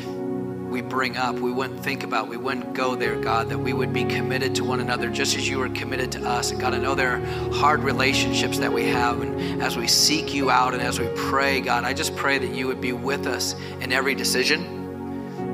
we 0.74 0.80
bring 0.80 1.16
up, 1.16 1.36
we 1.36 1.52
wouldn't 1.52 1.84
think 1.84 2.02
about, 2.02 2.26
we 2.26 2.36
wouldn't 2.36 2.74
go 2.74 2.96
there, 2.96 3.14
God, 3.14 3.48
that 3.50 3.58
we 3.58 3.72
would 3.72 3.92
be 3.92 4.02
committed 4.02 4.56
to 4.56 4.64
one 4.64 4.80
another 4.80 5.08
just 5.08 5.36
as 5.36 5.48
you 5.48 5.62
are 5.62 5.68
committed 5.68 6.10
to 6.10 6.28
us. 6.28 6.50
And 6.50 6.60
God, 6.60 6.74
I 6.74 6.78
know 6.78 6.96
there 6.96 7.12
are 7.12 7.52
hard 7.52 7.84
relationships 7.84 8.58
that 8.58 8.72
we 8.72 8.88
have. 8.88 9.20
And 9.20 9.62
as 9.62 9.76
we 9.76 9.86
seek 9.86 10.34
you 10.34 10.50
out 10.50 10.74
and 10.74 10.82
as 10.82 10.98
we 10.98 11.06
pray, 11.14 11.60
God, 11.60 11.84
I 11.84 11.92
just 11.92 12.16
pray 12.16 12.38
that 12.38 12.52
you 12.52 12.66
would 12.66 12.80
be 12.80 12.92
with 12.92 13.28
us 13.28 13.54
in 13.80 13.92
every 13.92 14.16
decision, 14.16 14.83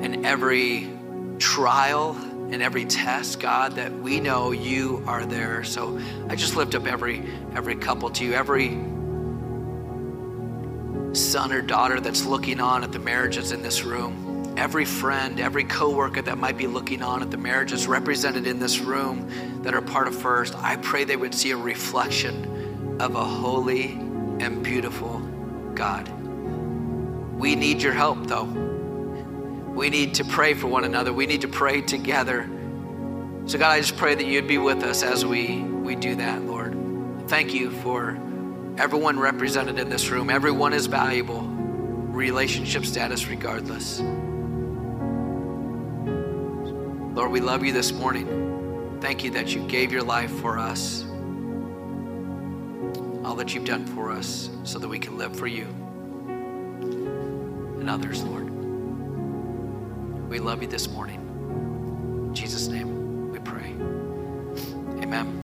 in 0.02 0.24
every 0.24 0.90
trial, 1.38 2.16
and 2.50 2.62
every 2.62 2.84
test, 2.84 3.38
God, 3.38 3.76
that 3.76 3.92
we 3.92 4.18
know 4.18 4.50
you 4.50 5.04
are 5.06 5.24
there. 5.24 5.62
So 5.62 6.00
I 6.28 6.34
just 6.34 6.56
lift 6.56 6.74
up 6.74 6.86
every 6.86 7.22
every 7.54 7.76
couple 7.76 8.10
to 8.10 8.24
you, 8.24 8.34
every 8.34 8.70
son 11.14 11.52
or 11.52 11.62
daughter 11.62 12.00
that's 12.00 12.24
looking 12.24 12.60
on 12.60 12.82
at 12.84 12.92
the 12.92 12.98
marriages 12.98 13.52
in 13.52 13.62
this 13.62 13.82
room 13.84 14.30
every 14.56 14.84
friend, 14.84 15.40
every 15.40 15.64
coworker 15.64 16.20
that 16.20 16.36
might 16.36 16.58
be 16.58 16.66
looking 16.66 17.02
on 17.02 17.22
at 17.22 17.30
the 17.30 17.36
marriages 17.38 17.86
represented 17.86 18.46
in 18.46 18.58
this 18.58 18.78
room 18.78 19.62
that 19.62 19.74
are 19.74 19.80
part 19.80 20.06
of 20.06 20.14
First, 20.14 20.54
I 20.56 20.76
pray 20.76 21.04
they 21.04 21.16
would 21.16 21.34
see 21.34 21.52
a 21.52 21.56
reflection 21.56 22.98
of 23.00 23.14
a 23.14 23.24
holy 23.24 23.92
and 24.40 24.62
beautiful 24.62 25.18
God. 25.74 26.08
We 27.38 27.54
need 27.54 27.80
your 27.80 27.94
help, 27.94 28.26
though. 28.26 28.69
We 29.74 29.90
need 29.90 30.14
to 30.14 30.24
pray 30.24 30.54
for 30.54 30.66
one 30.66 30.84
another. 30.84 31.12
We 31.12 31.26
need 31.26 31.40
to 31.42 31.48
pray 31.48 31.80
together. 31.80 32.48
So, 33.46 33.58
God, 33.58 33.70
I 33.70 33.80
just 33.80 33.96
pray 33.96 34.14
that 34.14 34.26
you'd 34.26 34.46
be 34.46 34.58
with 34.58 34.82
us 34.82 35.02
as 35.02 35.24
we, 35.24 35.60
we 35.62 35.94
do 35.96 36.14
that, 36.16 36.42
Lord. 36.42 36.76
Thank 37.28 37.54
you 37.54 37.70
for 37.70 38.18
everyone 38.76 39.18
represented 39.18 39.78
in 39.78 39.88
this 39.88 40.10
room. 40.10 40.30
Everyone 40.30 40.72
is 40.72 40.86
valuable, 40.86 41.42
relationship 41.42 42.84
status 42.84 43.26
regardless. 43.28 44.00
Lord, 47.14 47.32
we 47.32 47.40
love 47.40 47.64
you 47.64 47.72
this 47.72 47.92
morning. 47.92 48.98
Thank 49.00 49.24
you 49.24 49.30
that 49.30 49.54
you 49.54 49.66
gave 49.66 49.92
your 49.92 50.02
life 50.02 50.30
for 50.40 50.58
us. 50.58 51.04
All 53.24 53.34
that 53.36 53.54
you've 53.54 53.64
done 53.64 53.86
for 53.86 54.10
us 54.10 54.50
so 54.64 54.78
that 54.78 54.88
we 54.88 54.98
can 54.98 55.16
live 55.16 55.36
for 55.36 55.46
you 55.46 55.66
and 57.80 57.88
others, 57.88 58.22
Lord. 58.22 58.49
We 60.30 60.38
love 60.38 60.62
you 60.62 60.68
this 60.68 60.88
morning. 60.88 61.18
In 62.28 62.34
Jesus' 62.36 62.68
name 62.68 63.32
we 63.32 63.40
pray. 63.40 63.74
Amen. 65.02 65.42